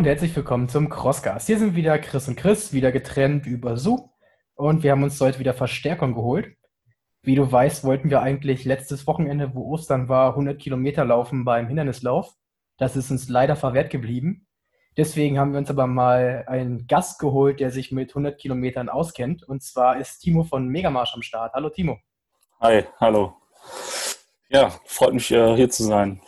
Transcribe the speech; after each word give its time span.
Und 0.00 0.06
herzlich 0.06 0.34
willkommen 0.34 0.66
zum 0.70 0.88
Crosscast. 0.88 1.46
Hier 1.46 1.58
sind 1.58 1.76
wieder 1.76 1.98
Chris 1.98 2.26
und 2.26 2.36
Chris, 2.36 2.72
wieder 2.72 2.90
getrennt 2.90 3.44
über 3.44 3.76
Zoom. 3.76 4.08
Und 4.54 4.82
wir 4.82 4.92
haben 4.92 5.02
uns 5.02 5.20
heute 5.20 5.38
wieder 5.38 5.52
Verstärkung 5.52 6.14
geholt. 6.14 6.56
Wie 7.20 7.34
du 7.34 7.52
weißt, 7.52 7.84
wollten 7.84 8.08
wir 8.08 8.22
eigentlich 8.22 8.64
letztes 8.64 9.06
Wochenende, 9.06 9.54
wo 9.54 9.70
Ostern 9.70 10.08
war, 10.08 10.30
100 10.30 10.58
Kilometer 10.58 11.04
laufen 11.04 11.44
beim 11.44 11.68
Hindernislauf. 11.68 12.32
Das 12.78 12.96
ist 12.96 13.10
uns 13.10 13.28
leider 13.28 13.56
verwehrt 13.56 13.90
geblieben. 13.90 14.46
Deswegen 14.96 15.38
haben 15.38 15.52
wir 15.52 15.58
uns 15.58 15.68
aber 15.68 15.86
mal 15.86 16.44
einen 16.46 16.86
Gast 16.86 17.18
geholt, 17.18 17.60
der 17.60 17.70
sich 17.70 17.92
mit 17.92 18.12
100 18.12 18.40
Kilometern 18.40 18.88
auskennt. 18.88 19.42
Und 19.42 19.62
zwar 19.62 19.98
ist 19.98 20.20
Timo 20.20 20.44
von 20.44 20.66
Megamarsch 20.66 21.12
am 21.14 21.20
Start. 21.20 21.52
Hallo 21.52 21.68
Timo. 21.68 21.98
Hi, 22.62 22.84
hallo. 23.00 23.34
Ja, 24.48 24.70
freut 24.86 25.12
mich 25.12 25.30
äh, 25.30 25.56
hier 25.56 25.68
zu 25.68 25.84
sein. 25.84 26.22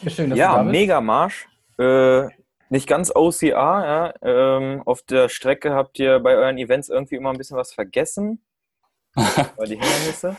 Ja, 0.00 0.10
schön, 0.10 0.30
dass 0.30 0.38
ja, 0.40 0.50
du 0.50 0.56
da 0.56 0.62
bist. 0.64 0.72
Megamarsch. 0.72 1.46
Äh, 1.78 2.41
nicht 2.72 2.86
ganz 2.86 3.14
OCR, 3.14 3.52
ja. 3.52 4.14
Ähm, 4.22 4.82
auf 4.86 5.02
der 5.02 5.28
Strecke 5.28 5.74
habt 5.74 5.98
ihr 5.98 6.20
bei 6.20 6.34
euren 6.34 6.56
Events 6.56 6.88
irgendwie 6.88 7.16
immer 7.16 7.28
ein 7.28 7.36
bisschen 7.36 7.58
was 7.58 7.74
vergessen. 7.74 8.42
bei 9.14 9.66
die 9.66 9.78
Hindernisse. 9.78 10.38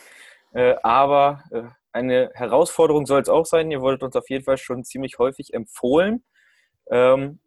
Äh, 0.52 0.74
aber 0.82 1.44
äh, 1.52 1.62
eine 1.92 2.32
Herausforderung 2.34 3.06
soll 3.06 3.22
es 3.22 3.30
auch 3.30 3.46
sein. 3.46 3.70
Ihr 3.70 3.82
wurdet 3.82 4.02
uns 4.02 4.16
auf 4.16 4.32
jeden 4.32 4.44
Fall 4.44 4.58
schon 4.58 4.84
ziemlich 4.84 5.20
häufig 5.20 5.54
empfohlen. 5.54 6.24
Ähm, 6.90 7.40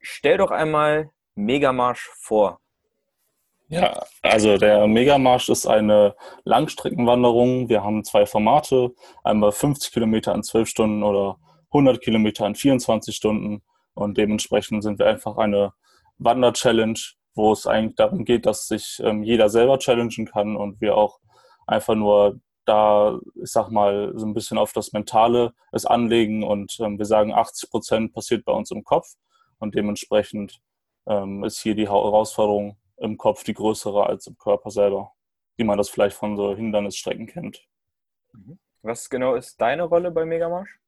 stell 0.00 0.38
doch 0.38 0.50
einmal 0.50 1.10
Megamarsch 1.34 2.08
vor. 2.18 2.60
Ja, 3.68 4.02
also 4.22 4.56
der 4.56 4.86
Megamarsch 4.86 5.50
ist 5.50 5.66
eine 5.66 6.16
Langstreckenwanderung. 6.44 7.68
Wir 7.68 7.84
haben 7.84 8.02
zwei 8.02 8.24
Formate, 8.24 8.94
einmal 9.24 9.52
50 9.52 9.92
Kilometer 9.92 10.34
in 10.34 10.42
12 10.42 10.68
Stunden 10.70 11.02
oder 11.02 11.38
100 11.66 12.00
Kilometer 12.00 12.46
in 12.46 12.54
24 12.54 13.14
Stunden. 13.14 13.62
Und 13.96 14.18
dementsprechend 14.18 14.82
sind 14.82 14.98
wir 14.98 15.06
einfach 15.06 15.38
eine 15.38 15.72
Wander-Challenge, 16.18 16.98
wo 17.34 17.52
es 17.52 17.66
eigentlich 17.66 17.96
darum 17.96 18.24
geht, 18.24 18.44
dass 18.46 18.68
sich 18.68 19.00
ähm, 19.02 19.22
jeder 19.22 19.48
selber 19.48 19.78
challengen 19.78 20.26
kann 20.26 20.54
und 20.54 20.80
wir 20.80 20.96
auch 20.96 21.18
einfach 21.66 21.94
nur 21.94 22.38
da, 22.66 23.18
ich 23.34 23.50
sag 23.50 23.70
mal, 23.70 24.12
so 24.14 24.26
ein 24.26 24.34
bisschen 24.34 24.58
auf 24.58 24.72
das 24.72 24.92
Mentale 24.92 25.54
es 25.72 25.86
anlegen 25.86 26.42
und 26.44 26.76
ähm, 26.80 26.98
wir 26.98 27.06
sagen, 27.06 27.32
80 27.32 27.70
Prozent 27.70 28.12
passiert 28.12 28.44
bei 28.44 28.52
uns 28.52 28.70
im 28.70 28.84
Kopf 28.84 29.14
und 29.58 29.74
dementsprechend 29.74 30.60
ähm, 31.06 31.42
ist 31.44 31.60
hier 31.60 31.74
die 31.74 31.88
Herausforderung 31.88 32.76
im 32.98 33.16
Kopf 33.16 33.44
die 33.44 33.54
größere 33.54 34.06
als 34.06 34.26
im 34.26 34.36
Körper 34.36 34.70
selber, 34.70 35.12
wie 35.56 35.64
man 35.64 35.78
das 35.78 35.88
vielleicht 35.88 36.16
von 36.16 36.36
so 36.36 36.54
Hindernisstrecken 36.54 37.26
kennt. 37.26 37.66
Mhm. 38.32 38.58
Was 38.82 39.08
genau 39.08 39.34
ist 39.34 39.60
deine 39.60 39.84
Rolle 39.84 40.10
bei 40.10 40.24
Megamarsch? 40.24 40.78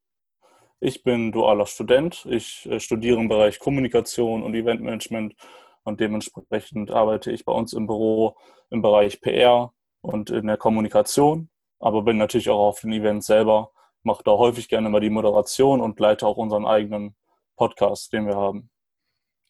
Ich 0.80 1.02
bin 1.02 1.32
dualer 1.32 1.66
Student. 1.66 2.24
Ich 2.30 2.66
äh, 2.66 2.78
studiere 2.78 3.18
im 3.18 3.28
Bereich 3.28 3.58
Kommunikation 3.58 4.42
und 4.42 4.54
Eventmanagement 4.54 5.34
und 5.82 5.98
dementsprechend 5.98 6.90
arbeite 6.90 7.32
ich 7.32 7.44
bei 7.44 7.52
uns 7.52 7.72
im 7.72 7.86
Büro 7.86 8.36
im 8.70 8.82
Bereich 8.82 9.20
PR 9.20 9.72
und 10.02 10.30
in 10.30 10.46
der 10.46 10.56
Kommunikation, 10.56 11.50
aber 11.80 12.02
bin 12.02 12.16
natürlich 12.16 12.48
auch 12.50 12.68
auf 12.68 12.80
den 12.80 12.92
Events 12.92 13.26
selber, 13.26 13.72
mache 14.02 14.22
da 14.22 14.32
häufig 14.32 14.68
gerne 14.68 14.88
mal 14.88 15.00
die 15.00 15.10
Moderation 15.10 15.80
und 15.80 15.98
leite 15.98 16.26
auch 16.26 16.36
unseren 16.36 16.66
eigenen 16.66 17.16
Podcast, 17.56 18.12
den 18.12 18.26
wir 18.26 18.36
haben. 18.36 18.70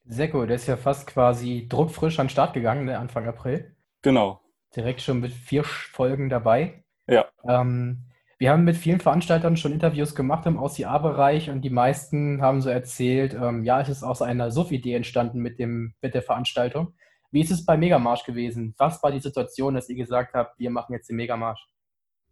Sehr 0.04 0.34
cool, 0.34 0.46
der 0.46 0.56
ist 0.56 0.66
ja 0.66 0.78
fast 0.78 1.06
quasi 1.06 1.66
druckfrisch 1.68 2.18
an 2.18 2.26
den 2.26 2.30
Start 2.30 2.54
gegangen, 2.54 2.86
ne, 2.86 2.98
Anfang 2.98 3.26
April. 3.26 3.76
Genau. 4.00 4.40
Direkt 4.74 5.02
schon 5.02 5.20
mit 5.20 5.32
vier 5.32 5.64
Folgen 5.64 6.30
dabei. 6.30 6.84
Ja. 7.06 7.26
Ähm, 7.46 8.06
wir 8.38 8.52
haben 8.52 8.64
mit 8.64 8.76
vielen 8.76 9.00
Veranstaltern 9.00 9.56
schon 9.56 9.72
Interviews 9.72 10.14
gemacht 10.14 10.46
im 10.46 10.58
OCA-Bereich 10.62 11.50
und 11.50 11.62
die 11.62 11.70
meisten 11.70 12.40
haben 12.40 12.62
so 12.62 12.68
erzählt, 12.70 13.34
ähm, 13.34 13.64
ja, 13.64 13.80
es 13.80 13.88
ist 13.88 14.04
aus 14.04 14.22
einer 14.22 14.52
SUF-Idee 14.52 14.94
entstanden 14.94 15.40
mit, 15.40 15.58
dem, 15.58 15.94
mit 16.00 16.14
der 16.14 16.22
Veranstaltung. 16.22 16.94
Wie 17.32 17.40
ist 17.40 17.50
es 17.50 17.66
bei 17.66 17.76
Megamarsch 17.76 18.24
gewesen? 18.24 18.74
Was 18.78 19.02
war 19.02 19.10
die 19.10 19.20
Situation, 19.20 19.74
dass 19.74 19.88
ihr 19.88 19.96
gesagt 19.96 20.34
habt, 20.34 20.58
wir 20.58 20.70
machen 20.70 20.92
jetzt 20.92 21.08
den 21.08 21.16
Megamarsch? 21.16 21.66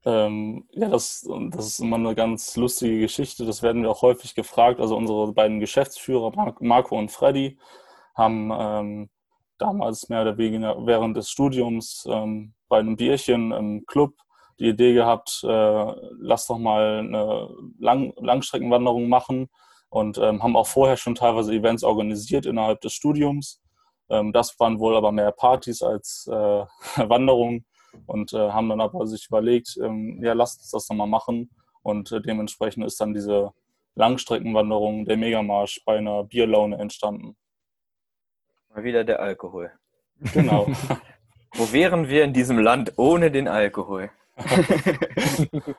Ähm, 0.04 0.68
ja, 0.70 0.88
das, 0.88 1.28
das 1.50 1.66
ist 1.66 1.80
immer 1.80 1.96
eine 1.96 2.14
ganz 2.14 2.56
lustige 2.56 3.00
Geschichte. 3.00 3.44
Das 3.44 3.62
werden 3.62 3.82
wir 3.82 3.90
auch 3.90 4.02
häufig 4.02 4.36
gefragt. 4.36 4.78
Also 4.78 4.96
unsere 4.96 5.32
beiden 5.32 5.58
Geschäftsführer, 5.58 6.32
Marco 6.60 6.96
und 6.96 7.10
Freddy, 7.10 7.58
haben 8.14 8.52
ähm, 8.56 9.10
damals 9.58 10.08
mehr 10.08 10.22
oder 10.22 10.38
weniger 10.38 10.86
während 10.86 11.16
des 11.16 11.30
Studiums 11.30 12.06
ähm, 12.08 12.54
bei 12.68 12.78
einem 12.78 12.96
Bierchen 12.96 13.50
im 13.50 13.84
Club 13.86 14.14
die 14.58 14.68
Idee 14.68 14.94
gehabt, 14.94 15.42
äh, 15.44 15.92
lass 16.18 16.46
doch 16.46 16.58
mal 16.58 17.00
eine 17.00 17.48
Lang 17.78 18.12
Langstreckenwanderung 18.16 19.08
machen 19.08 19.48
und 19.88 20.18
ähm, 20.18 20.42
haben 20.42 20.56
auch 20.56 20.66
vorher 20.66 20.96
schon 20.96 21.14
teilweise 21.14 21.52
Events 21.52 21.84
organisiert 21.84 22.46
innerhalb 22.46 22.80
des 22.80 22.92
Studiums. 22.92 23.60
Ähm, 24.08 24.32
das 24.32 24.58
waren 24.58 24.78
wohl 24.78 24.96
aber 24.96 25.12
mehr 25.12 25.32
Partys 25.32 25.82
als 25.82 26.28
äh, 26.30 26.32
Wanderungen 26.96 27.66
und 28.06 28.32
äh, 28.32 28.50
haben 28.50 28.68
dann 28.68 28.80
aber 28.80 29.06
sich 29.06 29.26
überlegt, 29.28 29.76
ähm, 29.82 30.22
ja, 30.22 30.32
lasst 30.32 30.60
uns 30.60 30.70
das 30.70 30.88
nochmal 30.88 31.08
machen 31.08 31.50
und 31.82 32.12
äh, 32.12 32.20
dementsprechend 32.20 32.84
ist 32.84 33.00
dann 33.00 33.14
diese 33.14 33.52
Langstreckenwanderung, 33.94 35.06
der 35.06 35.16
Megamarsch 35.16 35.82
bei 35.84 35.98
einer 35.98 36.24
Bierlaune 36.24 36.76
entstanden. 36.78 37.36
Mal 38.68 38.84
wieder 38.84 39.04
der 39.04 39.20
Alkohol. 39.20 39.72
Genau. 40.34 40.66
Wo 41.54 41.72
wären 41.72 42.08
wir 42.08 42.24
in 42.24 42.34
diesem 42.34 42.58
Land 42.58 42.92
ohne 42.96 43.30
den 43.30 43.48
Alkohol? 43.48 44.10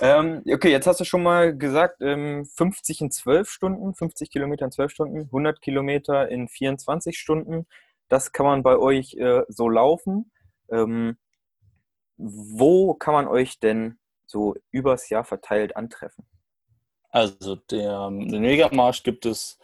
ähm, 0.00 0.42
okay, 0.52 0.70
jetzt 0.70 0.86
hast 0.86 1.00
du 1.00 1.04
schon 1.04 1.24
mal 1.24 1.56
gesagt, 1.56 2.00
ähm, 2.00 2.44
50 2.44 3.00
in 3.00 3.10
12 3.10 3.50
Stunden, 3.50 3.94
50 3.94 4.30
Kilometer 4.30 4.66
in 4.66 4.70
12 4.70 4.92
Stunden, 4.92 5.22
100 5.22 5.60
Kilometer 5.60 6.28
in 6.28 6.46
24 6.48 7.18
Stunden. 7.18 7.66
Das 8.08 8.32
kann 8.32 8.46
man 8.46 8.62
bei 8.62 8.76
euch 8.76 9.14
äh, 9.14 9.42
so 9.48 9.68
laufen. 9.68 10.30
Ähm, 10.70 11.16
wo 12.16 12.94
kann 12.94 13.14
man 13.14 13.26
euch 13.26 13.58
denn 13.58 13.98
so 14.26 14.54
übers 14.70 15.08
Jahr 15.08 15.24
verteilt 15.24 15.76
antreffen? 15.76 16.24
Also 17.10 17.56
der, 17.56 18.08
den 18.10 18.42
Megamarsch 18.42 19.02
gibt 19.02 19.26
es, 19.26 19.58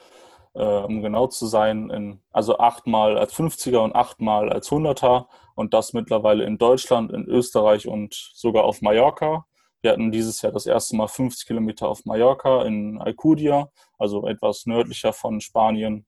äh, 0.55 0.62
um 0.62 1.03
genau 1.03 1.29
zu 1.29 1.47
sein, 1.47 1.89
in, 1.91 2.21
also 2.33 2.59
achtmal 2.59 3.17
als 3.17 3.33
50er 3.33 3.79
und 3.79 3.95
achtmal 3.95 4.50
als 4.50 4.71
100er 4.71 5.27
und 5.58 5.74
das 5.74 5.92
mittlerweile 5.92 6.44
in 6.44 6.56
Deutschland, 6.56 7.10
in 7.10 7.24
Österreich 7.24 7.88
und 7.88 8.14
sogar 8.14 8.62
auf 8.62 8.80
Mallorca. 8.80 9.44
Wir 9.80 9.91
hatten 9.91 10.12
dieses 10.12 10.41
Jahr 10.41 10.52
das 10.52 10.66
erste 10.66 10.94
Mal 10.94 11.08
50 11.08 11.48
Kilometer 11.48 11.88
auf 11.88 12.04
Mallorca 12.04 12.62
in 12.62 13.00
Alcudia, 13.00 13.69
also 13.98 14.28
etwas 14.28 14.66
nördlicher 14.66 15.12
von 15.12 15.41
Spanien, 15.41 16.06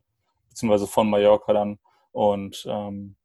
beziehungsweise 0.48 0.86
von 0.86 1.10
Mallorca 1.10 1.52
dann. 1.52 1.80
Und 2.12 2.64
ähm, 2.68 3.16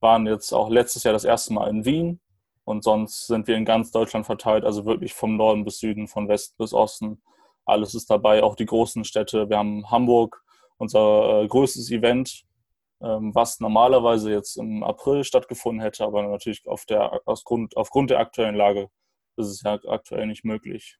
waren 0.00 0.26
jetzt 0.26 0.52
auch 0.52 0.68
letztes 0.68 1.04
Jahr 1.04 1.12
das 1.12 1.24
erste 1.24 1.52
Mal 1.52 1.70
in 1.70 1.84
Wien 1.84 2.18
und 2.64 2.82
sonst 2.82 3.28
sind 3.28 3.46
wir 3.46 3.54
in 3.54 3.64
ganz 3.64 3.92
Deutschland 3.92 4.26
verteilt, 4.26 4.64
also 4.64 4.84
wirklich 4.84 5.14
vom 5.14 5.36
Norden 5.36 5.64
bis 5.64 5.78
Süden, 5.78 6.08
von 6.08 6.26
Westen 6.26 6.56
bis 6.58 6.72
Osten. 6.74 7.22
Alles 7.64 7.94
ist 7.94 8.10
dabei, 8.10 8.42
auch 8.42 8.56
die 8.56 8.66
großen 8.66 9.04
Städte. 9.04 9.48
Wir 9.48 9.58
haben 9.58 9.88
Hamburg, 9.88 10.42
unser 10.76 11.42
äh, 11.42 11.46
größtes 11.46 11.88
Event, 11.92 12.47
was 13.00 13.60
normalerweise 13.60 14.32
jetzt 14.32 14.56
im 14.56 14.82
April 14.82 15.24
stattgefunden 15.24 15.82
hätte, 15.82 16.04
aber 16.04 16.22
natürlich 16.26 16.66
auf 16.66 16.84
der, 16.84 17.20
aus 17.26 17.44
Grund, 17.44 17.76
aufgrund 17.76 18.10
der 18.10 18.18
aktuellen 18.18 18.56
Lage 18.56 18.88
ist 19.36 19.46
es 19.46 19.62
ja 19.62 19.78
aktuell 19.86 20.26
nicht 20.26 20.44
möglich. 20.44 20.98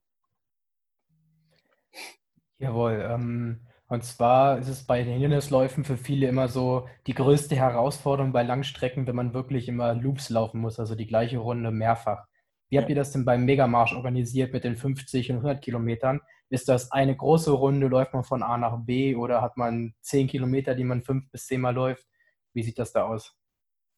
Jawohl. 2.58 3.04
Ähm, 3.08 3.66
und 3.88 4.04
zwar 4.04 4.58
ist 4.58 4.68
es 4.68 4.84
bei 4.84 5.02
den 5.02 5.14
Hindernisläufen 5.14 5.84
für 5.84 5.96
viele 5.96 6.28
immer 6.28 6.48
so 6.48 6.86
die 7.06 7.14
größte 7.14 7.56
Herausforderung 7.56 8.32
bei 8.32 8.42
Langstrecken, 8.42 9.06
wenn 9.06 9.16
man 9.16 9.32
wirklich 9.32 9.66
immer 9.68 9.94
Loops 9.94 10.28
laufen 10.28 10.60
muss, 10.60 10.78
also 10.78 10.94
die 10.94 11.06
gleiche 11.06 11.38
Runde 11.38 11.70
mehrfach. 11.70 12.26
Wie 12.68 12.78
habt 12.78 12.90
ihr 12.90 12.96
das 12.96 13.12
denn 13.12 13.24
beim 13.24 13.46
Megamarsch 13.46 13.94
organisiert 13.94 14.52
mit 14.52 14.64
den 14.64 14.76
50 14.76 15.30
und 15.30 15.36
100 15.38 15.62
Kilometern? 15.62 16.20
Ist 16.50 16.68
das 16.68 16.90
eine 16.92 17.14
große 17.14 17.50
Runde, 17.50 17.88
läuft 17.88 18.14
man 18.14 18.24
von 18.24 18.42
A 18.42 18.56
nach 18.56 18.78
B 18.78 19.14
oder 19.14 19.42
hat 19.42 19.56
man 19.56 19.94
10 20.00 20.28
Kilometer, 20.28 20.74
die 20.74 20.84
man 20.84 21.02
fünf 21.02 21.30
bis 21.30 21.46
zehnmal 21.46 21.74
läuft? 21.74 22.06
Wie 22.54 22.62
sieht 22.62 22.78
das 22.78 22.92
da 22.92 23.06
aus? 23.06 23.34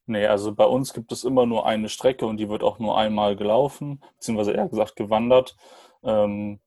Nee, 0.05 0.25
also 0.25 0.53
bei 0.53 0.65
uns 0.65 0.93
gibt 0.93 1.11
es 1.11 1.23
immer 1.23 1.45
nur 1.45 1.65
eine 1.65 1.87
Strecke 1.87 2.25
und 2.25 2.37
die 2.37 2.49
wird 2.49 2.63
auch 2.63 2.79
nur 2.79 2.97
einmal 2.97 3.37
gelaufen, 3.37 4.03
beziehungsweise 4.15 4.51
eher 4.51 4.67
gesagt 4.67 4.97
gewandert. 4.97 5.55
Ähm, 6.03 6.59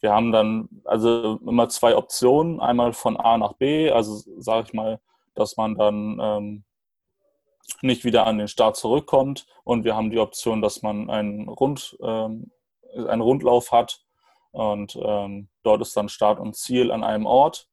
wir 0.00 0.12
haben 0.12 0.32
dann 0.32 0.68
also 0.84 1.38
immer 1.46 1.68
zwei 1.68 1.96
Optionen, 1.96 2.60
einmal 2.60 2.92
von 2.92 3.16
A 3.16 3.38
nach 3.38 3.52
B, 3.52 3.90
also 3.90 4.16
sage 4.38 4.66
ich 4.66 4.72
mal, 4.72 5.00
dass 5.34 5.56
man 5.56 5.76
dann 5.76 6.18
ähm, 6.20 6.64
nicht 7.82 8.04
wieder 8.04 8.26
an 8.26 8.38
den 8.38 8.48
Start 8.48 8.76
zurückkommt 8.76 9.46
und 9.62 9.84
wir 9.84 9.94
haben 9.94 10.10
die 10.10 10.18
Option, 10.18 10.62
dass 10.62 10.82
man 10.82 11.10
einen, 11.10 11.48
Rund, 11.48 11.96
ähm, 12.02 12.50
einen 12.96 13.20
Rundlauf 13.20 13.70
hat 13.70 14.04
und 14.58 14.98
ähm, 15.00 15.48
dort 15.62 15.82
ist 15.82 15.96
dann 15.96 16.08
Start 16.08 16.40
und 16.40 16.56
Ziel 16.56 16.90
an 16.90 17.04
einem 17.04 17.26
Ort. 17.26 17.68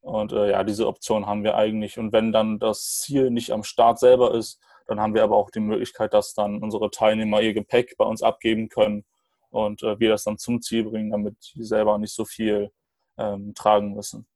Und 0.00 0.32
äh, 0.32 0.52
ja, 0.52 0.62
diese 0.62 0.86
Option 0.86 1.26
haben 1.26 1.42
wir 1.42 1.56
eigentlich. 1.56 1.98
Und 1.98 2.12
wenn 2.12 2.30
dann 2.30 2.60
das 2.60 3.00
Ziel 3.00 3.32
nicht 3.32 3.50
am 3.50 3.64
Start 3.64 3.98
selber 3.98 4.32
ist, 4.32 4.62
dann 4.86 5.00
haben 5.00 5.12
wir 5.12 5.24
aber 5.24 5.36
auch 5.36 5.50
die 5.50 5.58
Möglichkeit, 5.58 6.14
dass 6.14 6.34
dann 6.34 6.62
unsere 6.62 6.92
Teilnehmer 6.92 7.40
ihr 7.40 7.52
Gepäck 7.52 7.96
bei 7.98 8.04
uns 8.04 8.22
abgeben 8.22 8.68
können 8.68 9.04
und 9.50 9.82
äh, 9.82 9.98
wir 9.98 10.10
das 10.10 10.22
dann 10.22 10.38
zum 10.38 10.62
Ziel 10.62 10.84
bringen, 10.84 11.10
damit 11.10 11.34
die 11.56 11.64
selber 11.64 11.98
nicht 11.98 12.14
so 12.14 12.24
viel 12.24 12.70
ähm, 13.16 13.52
tragen 13.56 13.94
müssen. 13.94 14.28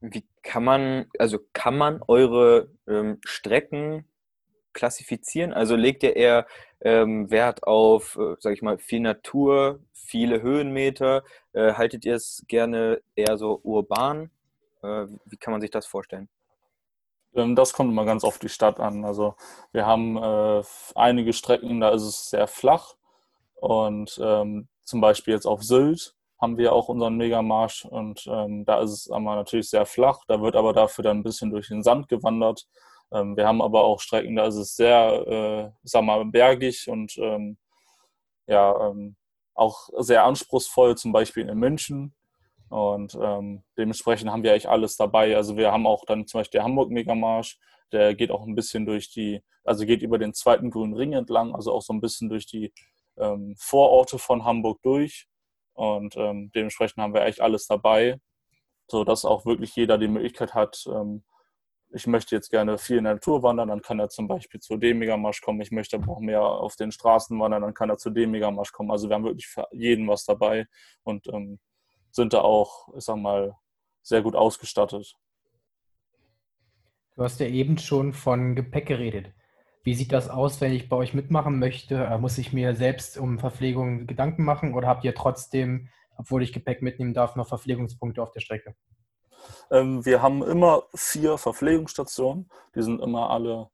Wie 0.00 0.28
kann 0.42 0.64
man, 0.64 1.06
also 1.18 1.38
kann 1.54 1.78
man 1.78 2.02
eure 2.06 2.68
ähm, 2.86 3.20
Strecken 3.24 4.06
klassifizieren? 4.74 5.54
Also 5.54 5.76
legt 5.76 6.02
ihr 6.02 6.14
eher 6.14 6.46
ähm, 6.84 7.30
Wert 7.30 7.64
auf, 7.64 8.16
äh, 8.16 8.36
sag 8.38 8.52
ich 8.52 8.62
mal, 8.62 8.78
viel 8.78 9.00
Natur, 9.00 9.80
viele 9.92 10.42
Höhenmeter? 10.42 11.24
Äh, 11.52 11.72
haltet 11.74 12.04
ihr 12.04 12.14
es 12.14 12.44
gerne 12.46 13.00
eher 13.16 13.36
so 13.38 13.60
urban? 13.64 14.30
Äh, 14.82 15.06
wie 15.24 15.36
kann 15.36 15.52
man 15.52 15.60
sich 15.60 15.70
das 15.70 15.86
vorstellen? 15.86 16.28
Ähm, 17.34 17.56
das 17.56 17.72
kommt 17.72 17.90
immer 17.90 18.04
ganz 18.04 18.24
auf 18.24 18.38
die 18.38 18.48
Stadt 18.48 18.80
an. 18.80 19.04
Also 19.04 19.34
wir 19.72 19.86
haben 19.86 20.16
äh, 20.16 20.62
einige 20.94 21.32
Strecken, 21.32 21.80
da 21.80 21.90
ist 21.90 22.02
es 22.02 22.30
sehr 22.30 22.46
flach. 22.46 22.94
Und 23.54 24.20
ähm, 24.22 24.68
zum 24.84 25.00
Beispiel 25.00 25.34
jetzt 25.34 25.46
auf 25.46 25.62
Sylt 25.62 26.14
haben 26.40 26.58
wir 26.58 26.72
auch 26.74 26.88
unseren 26.88 27.16
Megamarsch 27.16 27.86
und 27.86 28.26
ähm, 28.26 28.66
da 28.66 28.80
ist 28.80 28.90
es 28.90 29.10
aber 29.10 29.36
natürlich 29.36 29.70
sehr 29.70 29.86
flach. 29.86 30.20
Da 30.28 30.42
wird 30.42 30.56
aber 30.56 30.74
dafür 30.74 31.02
dann 31.02 31.18
ein 31.18 31.22
bisschen 31.22 31.50
durch 31.50 31.68
den 31.68 31.82
Sand 31.82 32.08
gewandert. 32.08 32.66
Ähm, 33.12 33.36
wir 33.36 33.46
haben 33.46 33.62
aber 33.62 33.84
auch 33.84 34.00
Strecken, 34.00 34.36
da 34.36 34.46
ist 34.46 34.56
es 34.56 34.76
sehr, 34.76 35.26
äh, 35.26 35.70
sag 35.82 36.04
mal, 36.04 36.24
bergig 36.24 36.88
und 36.88 37.16
ähm, 37.18 37.58
ja, 38.46 38.88
ähm, 38.88 39.16
auch 39.54 39.88
sehr 39.98 40.24
anspruchsvoll, 40.24 40.96
zum 40.96 41.12
Beispiel 41.12 41.48
in 41.48 41.58
München. 41.58 42.14
Und 42.68 43.16
ähm, 43.20 43.62
dementsprechend 43.78 44.30
haben 44.30 44.42
wir 44.42 44.50
eigentlich 44.50 44.68
alles 44.68 44.96
dabei. 44.96 45.36
Also 45.36 45.56
wir 45.56 45.70
haben 45.70 45.86
auch 45.86 46.04
dann 46.06 46.26
zum 46.26 46.40
Beispiel 46.40 46.58
der 46.58 46.64
Hamburg-Megamarsch, 46.64 47.58
der 47.92 48.14
geht 48.14 48.30
auch 48.30 48.44
ein 48.46 48.54
bisschen 48.54 48.84
durch 48.86 49.10
die, 49.10 49.42
also 49.62 49.86
geht 49.86 50.02
über 50.02 50.18
den 50.18 50.34
zweiten 50.34 50.70
grünen 50.70 50.94
Ring 50.94 51.12
entlang, 51.12 51.54
also 51.54 51.72
auch 51.72 51.82
so 51.82 51.92
ein 51.92 52.00
bisschen 52.00 52.28
durch 52.28 52.46
die 52.46 52.72
ähm, 53.16 53.54
Vororte 53.58 54.18
von 54.18 54.44
Hamburg 54.44 54.82
durch. 54.82 55.28
Und 55.74 56.16
ähm, 56.16 56.50
dementsprechend 56.54 57.02
haben 57.02 57.14
wir 57.14 57.22
eigentlich 57.22 57.42
alles 57.42 57.66
dabei, 57.66 58.20
sodass 58.88 59.24
auch 59.24 59.46
wirklich 59.46 59.74
jeder 59.76 59.98
die 59.98 60.08
Möglichkeit 60.08 60.54
hat, 60.54 60.84
ähm, 60.88 61.24
ich 61.94 62.06
möchte 62.08 62.34
jetzt 62.34 62.50
gerne 62.50 62.76
viel 62.76 62.98
in 62.98 63.04
der 63.04 63.14
Natur 63.14 63.42
wandern, 63.42 63.68
dann 63.68 63.80
kann 63.80 64.00
er 64.00 64.08
zum 64.08 64.26
Beispiel 64.26 64.60
zu 64.60 64.76
dem 64.76 64.98
Megamarsch 64.98 65.40
kommen. 65.40 65.60
Ich 65.60 65.70
möchte 65.70 65.96
aber 65.96 66.12
auch 66.12 66.20
mehr 66.20 66.42
auf 66.42 66.74
den 66.74 66.90
Straßen 66.90 67.38
wandern, 67.38 67.62
dann 67.62 67.74
kann 67.74 67.88
er 67.88 67.98
zu 67.98 68.10
dem 68.10 68.32
Megamarsch 68.32 68.72
kommen. 68.72 68.90
Also 68.90 69.08
wir 69.08 69.14
haben 69.14 69.24
wirklich 69.24 69.46
für 69.46 69.68
jeden 69.70 70.08
was 70.08 70.24
dabei 70.24 70.66
und 71.04 71.28
ähm, 71.28 71.60
sind 72.10 72.32
da 72.32 72.40
auch, 72.40 72.88
ich 72.96 73.04
sag 73.04 73.16
mal, 73.16 73.56
sehr 74.02 74.22
gut 74.22 74.34
ausgestattet. 74.34 75.14
Du 77.14 77.22
hast 77.22 77.38
ja 77.38 77.46
eben 77.46 77.78
schon 77.78 78.12
von 78.12 78.56
Gepäck 78.56 78.86
geredet. 78.86 79.32
Wie 79.84 79.94
sieht 79.94 80.12
das 80.12 80.28
aus, 80.28 80.60
wenn 80.60 80.72
ich 80.72 80.88
bei 80.88 80.96
euch 80.96 81.14
mitmachen 81.14 81.60
möchte? 81.60 81.94
Äh, 82.04 82.18
muss 82.18 82.38
ich 82.38 82.52
mir 82.52 82.74
selbst 82.74 83.18
um 83.18 83.38
Verpflegung 83.38 84.08
Gedanken 84.08 84.42
machen 84.42 84.74
oder 84.74 84.88
habt 84.88 85.04
ihr 85.04 85.14
trotzdem, 85.14 85.90
obwohl 86.16 86.42
ich 86.42 86.52
Gepäck 86.52 86.82
mitnehmen 86.82 87.14
darf, 87.14 87.36
noch 87.36 87.46
Verpflegungspunkte 87.46 88.20
auf 88.20 88.32
der 88.32 88.40
Strecke? 88.40 88.74
Ähm, 89.70 90.04
wir 90.04 90.22
haben 90.22 90.42
immer 90.42 90.84
vier 90.94 91.38
Verpflegungsstationen. 91.38 92.50
Die 92.74 92.82
sind 92.82 93.00
immer 93.00 93.30
alle, 93.30 93.70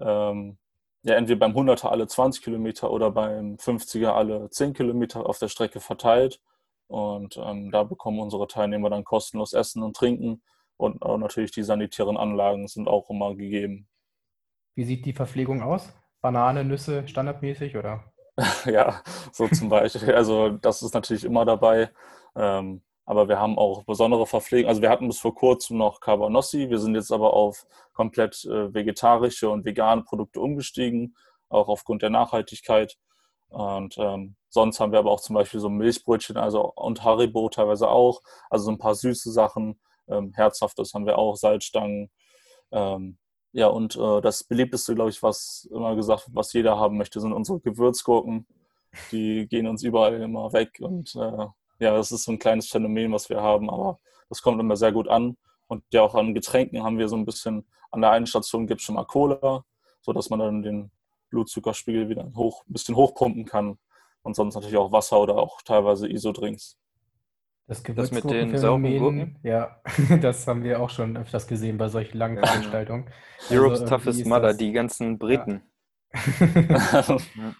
ähm, 0.00 0.58
ja, 1.02 1.14
entweder 1.14 1.40
beim 1.40 1.52
100er 1.52 1.88
alle 1.88 2.06
20 2.06 2.42
Kilometer 2.42 2.90
oder 2.90 3.10
beim 3.10 3.56
50er 3.56 4.08
alle 4.08 4.50
10 4.50 4.74
Kilometer 4.74 5.26
auf 5.26 5.38
der 5.38 5.48
Strecke 5.48 5.80
verteilt. 5.80 6.40
Und 6.88 7.36
ähm, 7.36 7.70
da 7.70 7.84
bekommen 7.84 8.20
unsere 8.20 8.46
Teilnehmer 8.48 8.90
dann 8.90 9.04
kostenlos 9.04 9.52
Essen 9.52 9.82
und 9.82 9.96
Trinken. 9.96 10.42
Und 10.76 11.02
auch 11.02 11.18
natürlich 11.18 11.52
die 11.52 11.62
sanitären 11.62 12.16
Anlagen 12.16 12.66
sind 12.66 12.88
auch 12.88 13.10
immer 13.10 13.34
gegeben. 13.34 13.86
Wie 14.74 14.84
sieht 14.84 15.04
die 15.04 15.12
Verpflegung 15.12 15.62
aus? 15.62 15.92
Banane, 16.20 16.64
Nüsse, 16.64 17.06
standardmäßig 17.06 17.76
oder? 17.76 18.12
ja, 18.64 19.02
so 19.32 19.48
zum 19.48 19.68
Beispiel. 19.68 20.14
Also 20.14 20.50
das 20.50 20.82
ist 20.82 20.94
natürlich 20.94 21.24
immer 21.24 21.44
dabei. 21.44 21.90
Ähm, 22.34 22.82
aber 23.10 23.28
wir 23.28 23.40
haben 23.40 23.58
auch 23.58 23.82
besondere 23.82 24.24
Verpflegung. 24.24 24.68
Also 24.68 24.82
wir 24.82 24.88
hatten 24.88 25.08
bis 25.08 25.18
vor 25.18 25.34
kurzem 25.34 25.78
noch 25.78 25.98
Cabanossi. 25.98 26.70
Wir 26.70 26.78
sind 26.78 26.94
jetzt 26.94 27.10
aber 27.10 27.32
auf 27.34 27.66
komplett 27.92 28.44
äh, 28.44 28.72
vegetarische 28.72 29.50
und 29.50 29.64
vegane 29.64 30.04
Produkte 30.04 30.40
umgestiegen, 30.40 31.16
auch 31.48 31.66
aufgrund 31.66 32.02
der 32.02 32.10
Nachhaltigkeit. 32.10 32.96
Und 33.48 33.98
ähm, 33.98 34.36
sonst 34.48 34.78
haben 34.78 34.92
wir 34.92 35.00
aber 35.00 35.10
auch 35.10 35.20
zum 35.20 35.34
Beispiel 35.34 35.58
so 35.58 35.68
Milchbrötchen 35.68 36.36
also, 36.36 36.72
und 36.76 37.02
Haribo 37.02 37.48
teilweise 37.48 37.88
auch. 37.88 38.20
Also 38.48 38.66
so 38.66 38.70
ein 38.70 38.78
paar 38.78 38.94
süße 38.94 39.32
Sachen. 39.32 39.80
Ähm, 40.06 40.32
herzhaftes 40.36 40.94
haben 40.94 41.04
wir 41.04 41.18
auch, 41.18 41.34
Salzstangen. 41.34 42.12
Ähm, 42.70 43.18
ja, 43.50 43.66
und 43.66 43.96
äh, 43.96 44.20
das 44.20 44.44
beliebteste, 44.44 44.94
glaube 44.94 45.10
ich, 45.10 45.20
was 45.20 45.68
immer 45.72 45.96
gesagt 45.96 46.28
wird, 46.28 46.36
was 46.36 46.52
jeder 46.52 46.78
haben 46.78 46.96
möchte, 46.96 47.18
sind 47.18 47.32
unsere 47.32 47.58
Gewürzgurken. 47.58 48.46
Die 49.10 49.48
gehen 49.48 49.66
uns 49.66 49.82
überall 49.82 50.22
immer 50.22 50.52
weg 50.52 50.78
und 50.80 51.16
äh, 51.16 51.46
ja, 51.80 51.92
das 51.96 52.12
ist 52.12 52.24
so 52.24 52.32
ein 52.32 52.38
kleines 52.38 52.68
Phänomen, 52.68 53.12
was 53.12 53.28
wir 53.28 53.40
haben, 53.40 53.70
aber 53.70 53.98
das 54.28 54.42
kommt 54.42 54.60
immer 54.60 54.76
sehr 54.76 54.92
gut 54.92 55.08
an. 55.08 55.36
Und 55.66 55.84
ja, 55.92 56.02
auch 56.02 56.14
an 56.14 56.34
Getränken 56.34 56.82
haben 56.82 56.98
wir 56.98 57.08
so 57.08 57.16
ein 57.16 57.24
bisschen, 57.24 57.66
an 57.90 58.00
der 58.00 58.10
einen 58.10 58.26
Station 58.26 58.66
gibt 58.66 58.80
es 58.80 58.84
schon 58.84 58.96
mal 58.96 59.04
Cola, 59.04 59.64
sodass 60.00 60.30
man 60.30 60.38
dann 60.40 60.62
den 60.62 60.90
Blutzuckerspiegel 61.30 62.08
wieder 62.08 62.30
hoch, 62.34 62.64
ein 62.68 62.72
bisschen 62.72 62.96
hochpumpen 62.96 63.44
kann. 63.44 63.78
Und 64.22 64.36
sonst 64.36 64.54
natürlich 64.54 64.76
auch 64.76 64.92
Wasser 64.92 65.18
oder 65.18 65.36
auch 65.36 65.62
teilweise 65.62 66.08
Isodrinks. 66.08 66.76
Das, 67.66 67.82
das 67.84 68.10
mit 68.10 68.28
den 68.28 68.58
sauren 68.58 68.82
Gurken? 68.98 69.38
Ja, 69.44 69.80
das 70.20 70.46
haben 70.46 70.64
wir 70.64 70.80
auch 70.80 70.90
schon 70.90 71.16
öfters 71.16 71.46
gesehen 71.46 71.78
bei 71.78 71.88
solchen 71.88 72.18
langen 72.18 72.36
ja. 72.36 72.46
Veranstaltungen. 72.46 73.08
Europe's 73.48 73.82
also, 73.82 73.96
Toughest 73.96 74.26
Mother, 74.26 74.54
die 74.54 74.72
ganzen 74.72 75.18
Briten. 75.18 75.62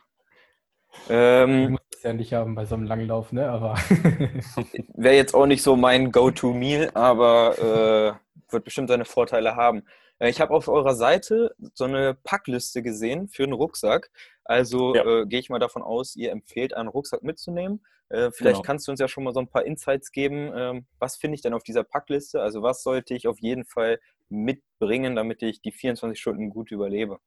Ja. 1.09 1.45
ähm, 1.45 1.79
ja 2.05 2.12
nicht 2.12 2.32
haben 2.32 2.55
bei 2.55 2.64
so 2.64 2.75
einem 2.75 2.85
Langlauf, 2.85 3.32
ne? 3.32 3.49
Aber. 3.49 3.75
Wäre 4.94 5.14
jetzt 5.14 5.35
auch 5.35 5.47
nicht 5.47 5.62
so 5.62 5.76
mein 5.76 6.12
Go-To-Meal, 6.12 6.91
aber 6.94 8.19
äh, 8.19 8.52
wird 8.52 8.64
bestimmt 8.64 8.88
seine 8.88 9.05
Vorteile 9.05 9.56
haben. 9.56 9.82
Äh, 10.19 10.31
ich 10.31 10.41
habe 10.41 10.55
auf 10.55 10.69
eurer 10.69 10.94
Seite 10.94 11.55
so 11.75 11.85
eine 11.85 12.14
Packliste 12.14 12.82
gesehen 12.82 13.29
für 13.29 13.44
einen 13.44 13.52
Rucksack. 13.52 14.11
Also 14.44 14.94
ja. 14.94 15.05
äh, 15.05 15.26
gehe 15.26 15.41
ich 15.41 15.50
mal 15.50 15.58
davon 15.58 15.82
aus, 15.82 16.17
ihr 16.17 16.31
empfehlt, 16.31 16.75
einen 16.75 16.88
Rucksack 16.88 17.23
mitzunehmen. 17.23 17.85
Äh, 18.08 18.30
vielleicht 18.33 18.57
genau. 18.57 18.62
kannst 18.62 18.87
du 18.87 18.92
uns 18.92 19.00
ja 19.00 19.09
schon 19.09 19.25
mal 19.25 19.33
so 19.33 19.40
ein 19.40 19.49
paar 19.49 19.64
Insights 19.64 20.12
geben. 20.12 20.52
Ähm, 20.54 20.87
was 20.99 21.16
finde 21.16 21.37
ich 21.37 21.42
denn 21.42 21.54
auf 21.54 21.62
dieser 21.62 21.85
Packliste? 21.85 22.42
Also 22.42 22.62
was 22.62 22.83
sollte 22.83 23.14
ich 23.14 23.26
auf 23.26 23.40
jeden 23.40 23.64
Fall 23.64 24.00
mitbringen, 24.28 25.16
damit 25.16 25.42
ich 25.42 25.61
die 25.61 25.73
24 25.73 26.21
Stunden 26.21 26.50
gut 26.50 26.71
überlebe? 26.71 27.19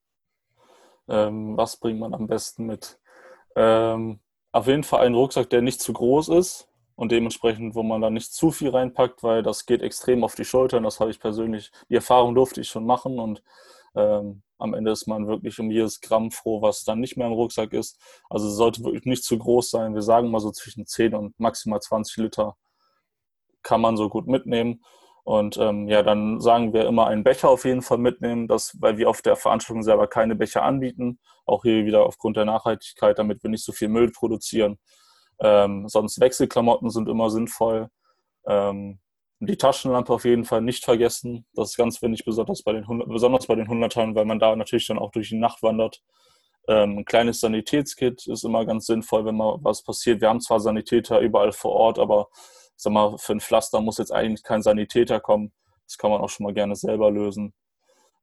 Ähm, 1.08 1.58
was 1.58 1.78
bringt 1.78 2.00
man 2.00 2.14
am 2.14 2.28
besten 2.28 2.66
mit? 2.66 3.00
Ähm, 3.56 4.20
auf 4.54 4.68
jeden 4.68 4.84
Fall 4.84 5.06
einen 5.06 5.16
Rucksack, 5.16 5.50
der 5.50 5.62
nicht 5.62 5.82
zu 5.82 5.92
groß 5.92 6.30
ist 6.30 6.70
und 6.96 7.12
dementsprechend, 7.12 7.76
wo 7.76 7.84
man 7.84 8.02
da 8.02 8.10
nicht 8.10 8.32
zu 8.32 8.52
viel 8.52 8.70
reinpackt, 8.70 9.24
weil 9.24 9.44
das 9.44 9.66
geht 9.66 9.82
extrem 9.82 10.24
auf 10.24 10.36
die 10.36 10.46
Schultern. 10.46 10.84
Das 10.84 11.00
habe 11.00 11.12
ich 11.12 11.20
persönlich, 11.20 11.72
die 11.90 11.96
Erfahrung 11.96 12.36
durfte 12.36 12.62
ich 12.62 12.70
schon 12.70 12.86
machen 12.86 13.20
und 13.20 13.44
ähm, 13.96 14.44
am 14.60 14.74
Ende 14.74 14.92
ist 14.92 15.08
man 15.08 15.28
wirklich 15.28 15.60
um 15.60 15.72
jedes 15.72 16.00
Gramm 16.00 16.32
froh, 16.32 16.62
was 16.62 16.84
dann 16.84 17.00
nicht 17.00 17.18
mehr 17.18 17.28
im 17.28 17.34
Rucksack 17.34 17.74
ist. 17.74 18.00
Also 18.30 18.48
es 18.48 18.56
sollte 18.56 18.84
wirklich 18.84 19.06
nicht 19.06 19.24
zu 19.24 19.38
groß 19.38 19.72
sein. 19.72 19.96
Wir 19.96 20.04
sagen 20.04 20.32
mal 20.32 20.40
so 20.40 20.52
zwischen 20.52 20.86
10 20.86 21.16
und 21.16 21.40
maximal 21.40 21.82
20 21.82 22.18
Liter 22.18 22.56
kann 23.64 23.82
man 23.82 23.98
so 23.98 24.08
gut 24.10 24.28
mitnehmen. 24.28 24.84
Und 25.24 25.58
ähm, 25.58 25.88
ja, 25.88 26.04
dann 26.04 26.42
sagen 26.42 26.74
wir 26.74 26.86
immer 26.86 27.08
einen 27.08 27.24
Becher 27.24 27.50
auf 27.50 27.64
jeden 27.64 27.82
Fall 27.82 27.98
mitnehmen, 27.98 28.48
das, 28.48 28.76
weil 28.82 28.98
wir 28.98 29.10
auf 29.10 29.22
der 29.22 29.38
Veranstaltung 29.38 29.84
selber 29.84 30.08
keine 30.08 30.36
Becher 30.36 30.64
anbieten. 30.64 31.20
Auch 31.46 31.64
hier 31.64 31.86
wieder 31.86 32.06
aufgrund 32.06 32.36
der 32.36 32.46
Nachhaltigkeit, 32.46 33.18
damit 33.18 33.42
wir 33.42 33.50
nicht 33.50 33.64
so 33.64 33.72
viel 33.72 33.88
Müll 33.88 34.12
produzieren. 34.12 34.80
Ähm, 35.40 35.88
sonst 35.88 36.20
Wechselklamotten 36.20 36.90
sind 36.90 37.08
immer 37.08 37.30
sinnvoll. 37.30 37.90
Ähm, 38.46 39.00
die 39.40 39.58
Taschenlampe 39.58 40.14
auf 40.14 40.26
jeden 40.26 40.46
Fall 40.46 40.62
nicht 40.62 40.84
vergessen. 40.86 41.46
Das 41.54 41.72
ist 41.72 41.78
ganz 41.78 42.02
wenig, 42.02 42.26
besonders 42.26 42.64
bei 42.64 42.74
den, 42.74 42.86
besonders 43.08 43.48
bei 43.48 43.56
den 43.56 43.68
Hundertern, 43.68 44.16
weil 44.16 44.26
man 44.26 44.40
da 44.40 44.56
natürlich 44.56 44.88
dann 44.88 45.00
auch 45.00 45.12
durch 45.12 45.30
die 45.30 45.40
Nacht 45.40 45.64
wandert. 45.64 46.02
Ähm, 46.68 47.00
ein 47.00 47.06
kleines 47.06 47.40
Sanitätskit 47.42 48.28
ist 48.28 48.46
immer 48.46 48.66
ganz 48.66 48.86
sinnvoll, 48.86 49.26
wenn 49.26 49.36
mal 49.36 49.58
was 49.62 49.84
passiert. 49.84 50.22
Wir 50.22 50.30
haben 50.30 50.40
zwar 50.40 50.60
Sanitäter 50.60 51.20
überall 51.20 51.52
vor 51.52 51.72
Ort, 51.72 52.00
aber 52.00 52.30
sag 52.84 52.94
mal, 52.94 53.18
für 53.18 53.34
ein 53.34 53.42
Pflaster 53.42 53.82
muss 53.82 53.98
jetzt 53.98 54.12
eigentlich 54.12 54.44
kein 54.44 54.62
Sanitäter 54.62 55.20
kommen. 55.20 55.52
Das 55.86 55.98
kann 55.98 56.12
man 56.12 56.22
auch 56.22 56.30
schon 56.30 56.46
mal 56.46 56.54
gerne 56.54 56.76
selber 56.76 57.12
lösen. 57.12 57.54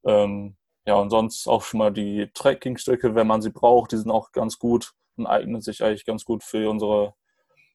Ähm, 0.04 0.56
ja, 0.86 0.94
und 0.94 1.10
sonst 1.10 1.46
auch 1.46 1.62
schon 1.62 1.78
mal 1.78 1.92
die 1.92 2.30
Trekkingstöcke, 2.34 3.14
wenn 3.14 3.26
man 3.26 3.42
sie 3.42 3.50
braucht, 3.50 3.92
die 3.92 3.96
sind 3.96 4.10
auch 4.10 4.32
ganz 4.32 4.58
gut 4.58 4.92
und 5.16 5.26
eignen 5.26 5.60
sich 5.60 5.82
eigentlich 5.82 6.06
ganz 6.06 6.24
gut 6.24 6.42
für 6.42 6.70
unsere 6.70 7.14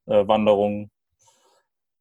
äh, 0.07 0.27
Wanderungen. 0.27 0.91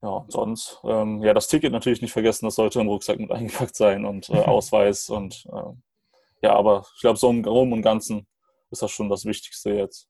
Ja, 0.02 0.10
und 0.10 0.32
sonst, 0.32 0.80
ähm, 0.84 1.22
ja, 1.22 1.32
das 1.34 1.48
Ticket 1.48 1.72
natürlich 1.72 2.02
nicht 2.02 2.12
vergessen, 2.12 2.44
das 2.46 2.56
sollte 2.56 2.80
im 2.80 2.88
Rucksack 2.88 3.18
mit 3.18 3.30
eingepackt 3.32 3.76
sein 3.76 4.04
und 4.04 4.28
äh, 4.30 4.38
Ausweis 4.44 5.08
und 5.10 5.46
äh, 5.52 5.72
ja, 6.42 6.54
aber 6.54 6.86
ich 6.94 7.00
glaube, 7.00 7.18
so 7.18 7.30
im 7.30 7.42
Groben 7.42 7.72
und 7.72 7.82
Ganzen 7.82 8.26
ist 8.70 8.82
das 8.82 8.90
schon 8.90 9.08
das 9.08 9.24
Wichtigste 9.24 9.70
jetzt. 9.70 10.08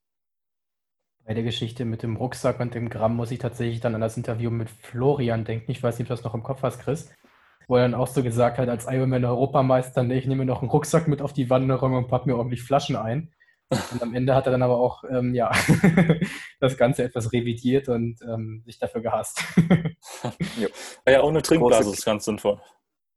Bei 1.25 1.33
der 1.33 1.43
Geschichte 1.43 1.85
mit 1.85 2.03
dem 2.03 2.17
Rucksack 2.17 2.59
und 2.59 2.75
dem 2.75 2.87
Gramm 2.87 3.15
muss 3.15 3.31
ich 3.31 3.39
tatsächlich 3.39 3.79
dann 3.79 3.95
an 3.95 4.01
das 4.01 4.15
Interview 4.15 4.51
mit 4.51 4.69
Florian 4.69 5.43
denken. 5.43 5.71
Ich 5.71 5.81
weiß 5.81 5.97
nicht, 5.97 6.05
ob 6.05 6.09
du 6.09 6.13
das 6.13 6.23
noch 6.23 6.35
im 6.35 6.43
Kopf 6.43 6.61
hast, 6.61 6.79
Chris. 6.79 7.11
Wo 7.67 7.77
er 7.77 7.81
dann 7.81 7.95
auch 7.95 8.05
so 8.05 8.21
gesagt 8.21 8.59
hat, 8.59 8.69
als 8.69 8.85
Ironman-Europameister, 8.85 10.03
nee, 10.03 10.19
ich 10.19 10.27
nehme 10.27 10.45
noch 10.45 10.61
einen 10.61 10.69
Rucksack 10.69 11.07
mit 11.07 11.23
auf 11.23 11.33
die 11.33 11.49
Wanderung 11.49 11.95
und 11.95 12.09
pack 12.09 12.27
mir 12.27 12.37
ordentlich 12.37 12.61
Flaschen 12.61 12.95
ein. 12.95 13.33
Und 13.69 14.03
am 14.03 14.13
Ende 14.13 14.35
hat 14.35 14.45
er 14.45 14.51
dann 14.51 14.61
aber 14.61 14.77
auch, 14.77 15.03
ähm, 15.09 15.33
ja, 15.33 15.51
das 16.59 16.77
Ganze 16.77 17.03
etwas 17.03 17.33
revidiert 17.33 17.89
und 17.89 18.21
ähm, 18.21 18.61
sich 18.63 18.77
dafür 18.77 19.01
gehasst. 19.01 19.43
ja, 20.59 20.67
ja, 21.11 21.23
ohne 21.23 21.41
Trinkblase 21.41 21.91
ist 21.91 22.05
ganz 22.05 22.25
sinnvoll. 22.25 22.61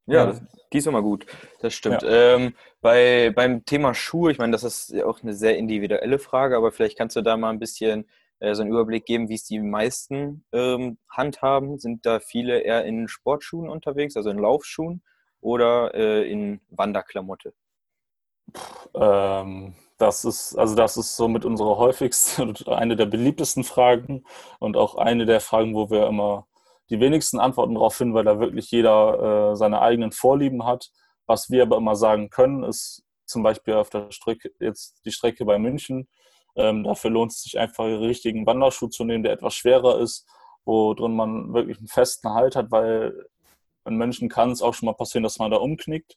Ja, 0.08 0.26
das, 0.26 0.42
die 0.72 0.78
ist 0.78 0.86
immer 0.86 1.02
gut. 1.02 1.26
Das 1.60 1.74
stimmt. 1.74 2.02
Ja. 2.02 2.34
Ähm, 2.34 2.54
bei, 2.80 3.32
beim 3.34 3.64
Thema 3.64 3.94
Schuhe, 3.94 4.32
ich 4.32 4.38
meine, 4.38 4.52
das 4.52 4.64
ist 4.64 4.90
ja 4.90 5.04
auch 5.06 5.22
eine 5.22 5.34
sehr 5.34 5.58
individuelle 5.58 6.18
Frage, 6.18 6.56
aber 6.56 6.72
vielleicht 6.72 6.96
kannst 6.96 7.16
du 7.16 7.22
da 7.22 7.36
mal 7.36 7.50
ein 7.50 7.58
bisschen 7.58 8.06
äh, 8.40 8.54
so 8.54 8.62
einen 8.62 8.70
Überblick 8.70 9.04
geben, 9.04 9.28
wie 9.28 9.34
es 9.34 9.44
die 9.44 9.60
meisten 9.60 10.44
ähm, 10.52 10.98
handhaben. 11.10 11.78
Sind 11.78 12.06
da 12.06 12.20
viele 12.20 12.60
eher 12.60 12.84
in 12.84 13.08
Sportschuhen 13.08 13.68
unterwegs, 13.68 14.16
also 14.16 14.30
in 14.30 14.38
Laufschuhen 14.38 15.02
oder 15.40 15.94
äh, 15.94 16.30
in 16.30 16.60
Wanderklamotte? 16.70 17.52
Ähm, 18.94 19.74
das 19.98 20.24
ist, 20.24 20.56
also 20.56 20.74
das 20.74 20.96
ist 20.96 21.16
somit 21.16 21.44
unsere 21.44 21.76
häufigste 21.76 22.42
und 22.44 22.68
eine 22.68 22.96
der 22.96 23.06
beliebtesten 23.06 23.64
Fragen 23.64 24.24
und 24.58 24.76
auch 24.76 24.94
eine 24.94 25.26
der 25.26 25.40
Fragen, 25.40 25.74
wo 25.74 25.90
wir 25.90 26.06
immer 26.06 26.46
die 26.90 27.00
wenigsten 27.00 27.38
Antworten 27.38 27.74
darauf 27.74 27.94
finden, 27.94 28.14
weil 28.14 28.24
da 28.24 28.40
wirklich 28.40 28.70
jeder 28.70 29.50
äh, 29.52 29.56
seine 29.56 29.80
eigenen 29.80 30.12
Vorlieben 30.12 30.64
hat. 30.64 30.90
Was 31.26 31.50
wir 31.50 31.62
aber 31.62 31.76
immer 31.76 31.96
sagen 31.96 32.30
können, 32.30 32.64
ist 32.64 33.04
zum 33.26 33.42
Beispiel 33.42 33.74
auf 33.74 33.90
der 33.90 34.10
Strecke, 34.10 34.50
jetzt 34.60 35.04
die 35.04 35.12
Strecke 35.12 35.44
bei 35.44 35.58
München. 35.58 36.08
Ähm, 36.56 36.84
dafür 36.84 37.10
lohnt 37.10 37.32
es 37.32 37.42
sich 37.42 37.58
einfach, 37.58 37.84
den 37.84 38.02
richtigen 38.02 38.46
Wanderschuh 38.46 38.88
zu 38.88 39.04
nehmen, 39.04 39.22
der 39.22 39.32
etwas 39.32 39.54
schwerer 39.54 40.00
ist, 40.00 40.26
wo 40.64 40.94
drin 40.94 41.14
man 41.14 41.52
wirklich 41.52 41.78
einen 41.78 41.88
festen 41.88 42.32
Halt 42.32 42.56
hat, 42.56 42.70
weil 42.70 43.26
in 43.84 43.96
München 43.96 44.28
kann 44.28 44.50
es 44.50 44.62
auch 44.62 44.74
schon 44.74 44.86
mal 44.86 44.94
passieren, 44.94 45.22
dass 45.22 45.38
man 45.38 45.50
da 45.50 45.58
umknickt. 45.58 46.16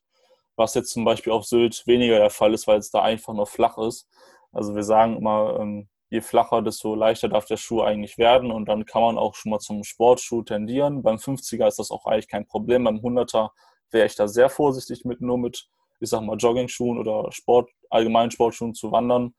Was 0.55 0.73
jetzt 0.73 0.91
zum 0.91 1.05
Beispiel 1.05 1.33
auf 1.33 1.45
Sylt 1.45 1.85
weniger 1.87 2.17
der 2.17 2.29
Fall 2.29 2.53
ist, 2.53 2.67
weil 2.67 2.79
es 2.79 2.91
da 2.91 3.01
einfach 3.01 3.33
nur 3.33 3.47
flach 3.47 3.77
ist. 3.77 4.07
Also 4.51 4.75
wir 4.75 4.83
sagen 4.83 5.17
immer, 5.17 5.57
ähm, 5.59 5.87
je 6.11 6.21
flacher, 6.21 6.61
desto 6.61 6.93
leichter 6.93 7.29
darf 7.29 7.45
der 7.45 7.55
Schuh 7.55 7.81
eigentlich 7.81 8.17
werden 8.17 8.51
und 8.51 8.67
dann 8.67 8.85
kann 8.85 9.01
man 9.01 9.17
auch 9.17 9.33
schon 9.33 9.49
mal 9.49 9.59
zum 9.59 9.85
Sportschuh 9.85 10.43
tendieren. 10.43 11.03
Beim 11.03 11.15
50er 11.15 11.67
ist 11.67 11.79
das 11.79 11.89
auch 11.89 12.05
eigentlich 12.05 12.27
kein 12.27 12.45
Problem. 12.45 12.83
Beim 12.83 12.97
100er 12.97 13.49
wäre 13.91 14.05
ich 14.05 14.15
da 14.15 14.27
sehr 14.27 14.49
vorsichtig 14.49 15.05
mit, 15.05 15.21
nur 15.21 15.37
mit, 15.37 15.69
ich 16.01 16.09
sag 16.09 16.21
mal, 16.21 16.35
Jogging-Schuhen 16.35 16.97
oder 16.97 17.31
Sport, 17.31 17.69
allgemeinen 17.89 18.29
Sportschuhen 18.29 18.73
zu 18.73 18.91
wandern, 18.91 19.33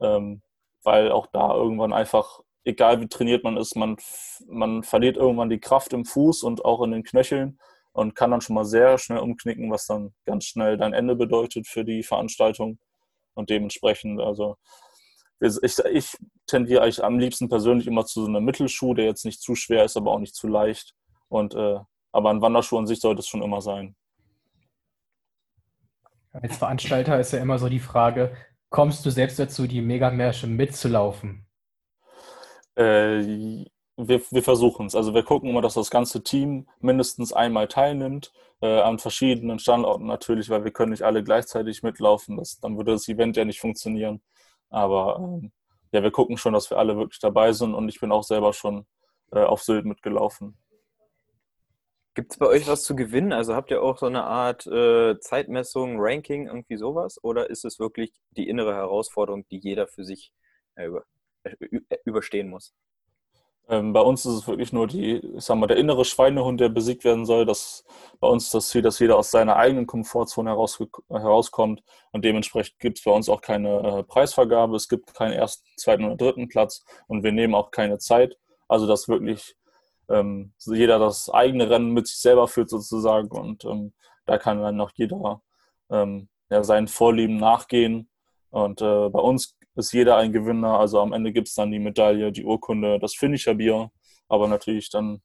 ähm, 0.00 0.42
weil 0.84 1.10
auch 1.10 1.26
da 1.26 1.54
irgendwann 1.54 1.92
einfach, 1.92 2.38
egal 2.64 3.00
wie 3.00 3.08
trainiert 3.08 3.42
man 3.42 3.56
ist, 3.56 3.74
man, 3.74 3.96
man 4.46 4.84
verliert 4.84 5.16
irgendwann 5.16 5.50
die 5.50 5.60
Kraft 5.60 5.92
im 5.92 6.04
Fuß 6.04 6.44
und 6.44 6.64
auch 6.64 6.82
in 6.82 6.92
den 6.92 7.02
Knöcheln 7.02 7.58
und 7.90 8.14
kann 8.14 8.30
dann 8.30 8.40
schon 8.40 8.54
mal 8.54 8.64
sehr 8.64 8.96
schnell 8.96 9.18
umknicken, 9.18 9.72
was 9.72 9.86
dann 9.86 10.14
ganz 10.24 10.44
schnell 10.44 10.76
dein 10.76 10.92
Ende 10.92 11.16
bedeutet 11.16 11.66
für 11.66 11.84
die 11.84 12.04
Veranstaltung. 12.04 12.78
Und 13.34 13.50
dementsprechend, 13.50 14.20
also 14.20 14.56
ich, 15.42 15.78
ich 15.78 16.16
tendiere 16.46 16.82
eigentlich 16.82 17.02
am 17.02 17.18
liebsten 17.18 17.48
persönlich 17.48 17.86
immer 17.86 18.06
zu 18.06 18.22
so 18.22 18.28
einem 18.28 18.44
Mittelschuh, 18.44 18.94
der 18.94 19.06
jetzt 19.06 19.24
nicht 19.24 19.42
zu 19.42 19.54
schwer 19.54 19.84
ist, 19.84 19.96
aber 19.96 20.12
auch 20.12 20.20
nicht 20.20 20.34
zu 20.34 20.46
leicht. 20.46 20.94
Und, 21.28 21.54
äh, 21.54 21.80
aber 22.12 22.30
ein 22.30 22.40
Wanderschuh 22.40 22.78
an 22.78 22.86
sich 22.86 23.00
sollte 23.00 23.20
es 23.20 23.26
schon 23.26 23.42
immer 23.42 23.60
sein. 23.60 23.96
Als 26.32 26.56
Veranstalter 26.56 27.18
ist 27.18 27.32
ja 27.32 27.40
immer 27.40 27.58
so 27.58 27.68
die 27.68 27.80
Frage, 27.80 28.34
kommst 28.70 29.04
du 29.04 29.10
selbst 29.10 29.38
dazu, 29.38 29.66
die 29.66 29.82
Megamärsche 29.82 30.46
mitzulaufen? 30.46 31.46
Äh, 32.74 33.66
wir, 33.96 34.22
wir 34.30 34.42
versuchen 34.42 34.86
es. 34.86 34.94
Also 34.94 35.12
wir 35.12 35.22
gucken 35.22 35.50
immer, 35.50 35.60
dass 35.60 35.74
das 35.74 35.90
ganze 35.90 36.22
Team 36.22 36.68
mindestens 36.80 37.32
einmal 37.32 37.68
teilnimmt, 37.68 38.32
äh, 38.62 38.80
an 38.80 38.98
verschiedenen 38.98 39.58
Standorten 39.58 40.06
natürlich, 40.06 40.48
weil 40.48 40.64
wir 40.64 40.70
können 40.70 40.92
nicht 40.92 41.02
alle 41.02 41.22
gleichzeitig 41.22 41.82
mitlaufen. 41.82 42.36
Das, 42.36 42.60
dann 42.60 42.76
würde 42.76 42.92
das 42.92 43.08
Event 43.08 43.36
ja 43.36 43.44
nicht 43.44 43.60
funktionieren. 43.60 44.22
Aber 44.72 45.18
ähm, 45.20 45.52
ja, 45.92 46.02
wir 46.02 46.10
gucken 46.10 46.36
schon, 46.38 46.54
dass 46.54 46.70
wir 46.70 46.78
alle 46.78 46.96
wirklich 46.96 47.20
dabei 47.20 47.52
sind 47.52 47.74
und 47.74 47.88
ich 47.88 48.00
bin 48.00 48.10
auch 48.12 48.24
selber 48.24 48.52
schon 48.52 48.86
äh, 49.32 49.40
auf 49.40 49.62
Sylt 49.62 49.84
mitgelaufen. 49.84 50.56
Gibt 52.14 52.32
es 52.32 52.38
bei 52.38 52.46
euch 52.46 52.66
was 52.66 52.82
zu 52.82 52.94
gewinnen? 52.94 53.32
Also 53.32 53.54
habt 53.54 53.70
ihr 53.70 53.82
auch 53.82 53.96
so 53.96 54.06
eine 54.06 54.24
Art 54.24 54.66
äh, 54.66 55.18
Zeitmessung, 55.20 55.96
Ranking, 55.98 56.46
irgendwie 56.46 56.76
sowas? 56.76 57.18
Oder 57.22 57.48
ist 57.48 57.64
es 57.64 57.78
wirklich 57.78 58.12
die 58.30 58.48
innere 58.48 58.74
Herausforderung, 58.74 59.46
die 59.50 59.58
jeder 59.58 59.86
für 59.86 60.04
sich 60.04 60.32
äh, 60.74 60.86
über, 60.86 61.04
äh, 61.44 61.56
überstehen 62.04 62.50
muss? 62.50 62.74
Ähm, 63.68 63.92
bei 63.92 64.00
uns 64.00 64.26
ist 64.26 64.34
es 64.34 64.48
wirklich 64.48 64.72
nur 64.72 64.86
die, 64.86 65.16
ich 65.16 65.44
sag 65.44 65.56
mal, 65.56 65.66
der 65.66 65.76
innere 65.76 66.04
Schweinehund, 66.04 66.60
der 66.60 66.68
besiegt 66.68 67.04
werden 67.04 67.24
soll. 67.24 67.46
Das, 67.46 67.84
bei 68.20 68.28
uns 68.28 68.50
das 68.50 68.68
Ziel, 68.68 68.82
dass 68.82 68.98
jeder 68.98 69.16
aus 69.16 69.30
seiner 69.30 69.56
eigenen 69.56 69.86
Komfortzone 69.86 70.50
heraus, 70.50 70.82
herauskommt. 71.08 71.82
Und 72.10 72.24
dementsprechend 72.24 72.78
gibt 72.80 72.98
es 72.98 73.04
bei 73.04 73.12
uns 73.12 73.28
auch 73.28 73.40
keine 73.40 74.00
äh, 74.00 74.02
Preisvergabe. 74.02 74.76
Es 74.76 74.88
gibt 74.88 75.14
keinen 75.14 75.32
ersten, 75.32 75.64
zweiten 75.76 76.04
oder 76.04 76.16
dritten 76.16 76.48
Platz. 76.48 76.84
Und 77.06 77.22
wir 77.22 77.32
nehmen 77.32 77.54
auch 77.54 77.70
keine 77.70 77.98
Zeit. 77.98 78.36
Also, 78.68 78.86
dass 78.86 79.08
wirklich 79.08 79.56
ähm, 80.08 80.52
jeder 80.58 80.98
das 80.98 81.30
eigene 81.30 81.70
Rennen 81.70 81.92
mit 81.92 82.08
sich 82.08 82.18
selber 82.18 82.48
führt, 82.48 82.68
sozusagen. 82.68 83.28
Und 83.30 83.64
ähm, 83.64 83.92
da 84.26 84.38
kann 84.38 84.60
dann 84.60 84.76
noch 84.76 84.90
jeder 84.94 85.40
ähm, 85.90 86.28
ja, 86.50 86.64
seinen 86.64 86.88
Vorlieben 86.88 87.36
nachgehen. 87.36 88.08
Und 88.50 88.82
äh, 88.82 89.08
bei 89.08 89.20
uns 89.20 89.56
ist 89.74 89.92
jeder 89.92 90.16
ein 90.16 90.32
Gewinner. 90.32 90.78
Also 90.78 91.00
am 91.00 91.12
Ende 91.12 91.32
gibt 91.32 91.48
es 91.48 91.54
dann 91.54 91.70
die 91.70 91.78
Medaille, 91.78 92.32
die 92.32 92.44
Urkunde, 92.44 92.98
das 92.98 93.14
Finisher-Bier. 93.14 93.90
Aber 94.28 94.48
natürlich 94.48 94.90
dann, 94.90 95.22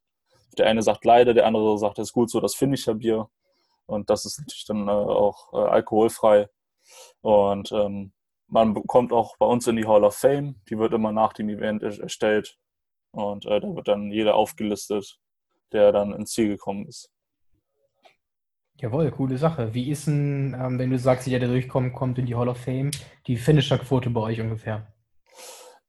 der 0.57 0.67
eine 0.67 0.81
sagt 0.81 1.05
leider, 1.05 1.33
der 1.33 1.45
andere 1.45 1.77
sagt, 1.77 1.99
es 1.99 2.09
ist 2.09 2.13
gut 2.13 2.29
so, 2.29 2.39
das 2.39 2.55
Finisher-Bier. 2.55 3.29
Und 3.85 4.09
das 4.09 4.25
ist 4.25 4.39
natürlich 4.39 4.65
dann 4.65 4.87
äh, 4.87 4.91
auch 4.91 5.53
äh, 5.53 5.57
alkoholfrei. 5.57 6.49
Und 7.21 7.71
ähm, 7.71 8.13
man 8.47 8.73
kommt 8.85 9.11
auch 9.11 9.37
bei 9.37 9.45
uns 9.45 9.67
in 9.67 9.75
die 9.75 9.87
Hall 9.87 10.03
of 10.03 10.15
Fame. 10.15 10.61
Die 10.69 10.77
wird 10.77 10.93
immer 10.93 11.11
nach 11.11 11.33
dem 11.33 11.49
Event 11.49 11.83
erstellt. 11.83 12.57
Und 13.11 13.45
äh, 13.45 13.59
da 13.59 13.75
wird 13.75 13.87
dann 13.87 14.11
jeder 14.11 14.35
aufgelistet, 14.35 15.19
der 15.71 15.91
dann 15.91 16.13
ins 16.13 16.31
Ziel 16.31 16.49
gekommen 16.49 16.87
ist. 16.87 17.09
Jawohl, 18.79 19.09
coole 19.09 19.39
Sache. 19.39 19.73
Wie 19.73 19.89
ist 19.89 20.05
denn, 20.05 20.55
ähm, 20.59 20.77
wenn 20.77 20.91
du 20.91 20.99
sagst, 20.99 21.25
jeder, 21.25 21.39
der 21.39 21.49
durchkommt, 21.49 21.95
kommt 21.95 22.19
in 22.19 22.27
die 22.27 22.35
Hall 22.35 22.47
of 22.47 22.59
Fame, 22.59 22.91
die 23.25 23.35
Finisher-Quote 23.35 24.11
bei 24.11 24.21
euch 24.21 24.39
ungefähr? 24.39 24.93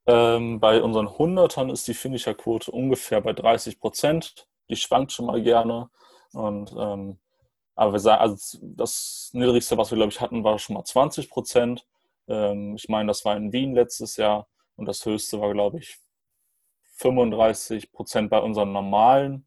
Ähm, 0.06 0.58
bei 0.58 0.82
unseren 0.82 1.18
Hundertern 1.18 1.68
ist 1.68 1.86
die 1.86 1.92
Finisher-Quote 1.92 2.70
ungefähr 2.70 3.20
bei 3.20 3.34
30 3.34 3.78
Prozent. 3.78 4.48
Die 4.70 4.76
schwankt 4.76 5.12
schon 5.12 5.26
mal 5.26 5.42
gerne. 5.42 5.90
Und, 6.32 6.74
ähm, 6.78 7.18
aber 7.74 7.92
wir 7.92 7.98
sagen, 7.98 8.22
also 8.22 8.58
das 8.62 9.30
Niedrigste, 9.34 9.76
was 9.76 9.90
wir, 9.90 9.96
glaube 9.96 10.12
ich, 10.12 10.22
hatten, 10.22 10.42
war 10.42 10.58
schon 10.58 10.72
mal 10.72 10.84
20 10.84 11.28
Prozent. 11.28 11.86
Ähm, 12.26 12.74
ich 12.74 12.88
meine, 12.88 13.08
das 13.08 13.22
war 13.26 13.36
in 13.36 13.52
Wien 13.52 13.74
letztes 13.74 14.16
Jahr. 14.16 14.48
Und 14.76 14.86
das 14.86 15.04
höchste 15.04 15.38
war, 15.42 15.52
glaube 15.52 15.78
ich, 15.80 15.98
35 16.94 17.92
Prozent 17.92 18.30
bei 18.30 18.38
unseren 18.38 18.72
normalen 18.72 19.46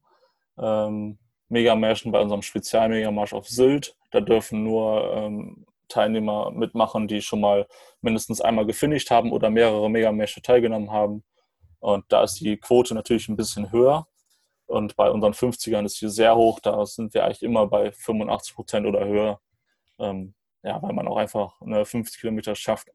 ähm, 0.60 1.18
Megamärschen 1.52 2.12
bei 2.12 2.22
unserem 2.22 2.42
Spezialmegamarsch 2.42 3.34
auf 3.34 3.48
Sylt. 3.48 3.96
Da 4.12 4.22
dürfen 4.22 4.64
nur 4.64 5.14
ähm, 5.14 5.66
Teilnehmer 5.90 6.52
mitmachen, 6.52 7.08
die 7.08 7.22
schon 7.22 7.42
mal 7.42 7.68
mindestens 8.02 8.42
einmal 8.42 8.66
gefinisht 8.66 9.12
haben 9.12 9.32
oder 9.32 9.50
mehrere 9.50 9.90
Megamärsche 9.90 10.42
teilgenommen 10.42 10.92
haben. 10.92 11.24
Und 11.80 12.06
da 12.10 12.24
ist 12.24 12.40
die 12.40 12.58
Quote 12.58 12.94
natürlich 12.94 13.28
ein 13.28 13.36
bisschen 13.36 13.72
höher. 13.72 14.08
Und 14.66 14.96
bei 14.96 15.12
unseren 15.12 15.34
50ern 15.34 15.86
ist 15.86 15.98
sie 15.98 16.10
sehr 16.10 16.36
hoch. 16.36 16.62
Da 16.62 16.86
sind 16.86 17.14
wir 17.14 17.26
eigentlich 17.26 17.44
immer 17.44 17.68
bei 17.68 17.92
85 17.92 18.56
Prozent 18.56 18.88
oder 18.88 19.06
höher. 19.06 19.42
Ähm, 20.00 20.34
ja, 20.64 20.82
weil 20.82 20.94
man 20.94 21.08
auch 21.08 21.18
einfach 21.18 21.60
eine 21.62 21.84
50 21.84 22.22
Kilometer 22.22 22.56
schafft. 22.56 22.88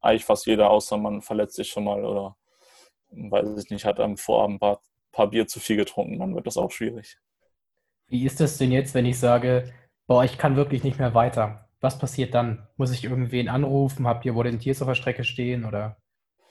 Eigentlich 0.00 0.24
fast 0.24 0.46
jeder, 0.46 0.70
außer 0.70 0.96
man 0.96 1.22
verletzt 1.22 1.56
sich 1.56 1.68
schon 1.68 1.84
mal 1.84 2.04
oder 2.04 2.36
weiß 3.10 3.64
ich 3.64 3.70
nicht, 3.70 3.84
hat 3.84 3.98
am 3.98 4.16
Vorabend 4.16 4.56
ein 4.56 4.60
paar, 4.60 4.80
paar 5.10 5.26
Bier 5.28 5.48
zu 5.48 5.58
viel 5.58 5.76
getrunken. 5.76 6.20
Dann 6.20 6.36
wird 6.36 6.46
das 6.46 6.56
auch 6.56 6.70
schwierig. 6.70 7.18
Wie 8.08 8.24
ist 8.24 8.40
das 8.40 8.58
denn 8.58 8.72
jetzt, 8.72 8.94
wenn 8.94 9.06
ich 9.06 9.18
sage, 9.18 9.72
boah, 10.06 10.24
ich 10.24 10.38
kann 10.38 10.56
wirklich 10.56 10.82
nicht 10.82 10.98
mehr 10.98 11.14
weiter? 11.14 11.68
Was 11.80 11.98
passiert 11.98 12.34
dann? 12.34 12.66
Muss 12.76 12.90
ich 12.90 13.04
irgendwen 13.04 13.48
anrufen? 13.48 14.06
Habt 14.06 14.24
ihr 14.24 14.34
Volunteers 14.34 14.82
auf 14.82 14.88
der 14.88 14.94
Strecke 14.94 15.24
stehen 15.24 15.64
oder 15.64 15.98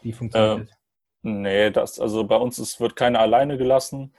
wie 0.02 0.14
funktioniert 0.14 0.60
äh, 0.60 0.66
das? 0.66 0.78
Nee, 1.24 1.72
das, 1.72 2.00
also 2.00 2.24
bei 2.24 2.38
uns 2.38 2.60
ist, 2.60 2.80
wird 2.80 2.96
keiner 2.96 3.20
alleine 3.20 3.58
gelassen. 3.58 4.14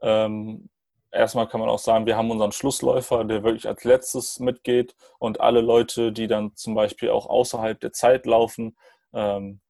Ähm, 0.00 0.70
erstmal 1.10 1.48
kann 1.48 1.60
man 1.60 1.68
auch 1.68 1.78
sagen, 1.78 2.06
wir 2.06 2.16
haben 2.16 2.30
unseren 2.30 2.52
Schlussläufer, 2.52 3.24
der 3.24 3.42
wirklich 3.42 3.68
als 3.68 3.84
letztes 3.84 4.38
mitgeht 4.38 4.94
und 5.18 5.40
alle 5.40 5.60
Leute, 5.60 6.12
die 6.12 6.28
dann 6.28 6.54
zum 6.54 6.74
Beispiel 6.74 7.10
auch 7.10 7.26
außerhalb 7.26 7.78
der 7.80 7.92
Zeit 7.92 8.24
laufen, 8.24 8.76
ähm, 9.12 9.60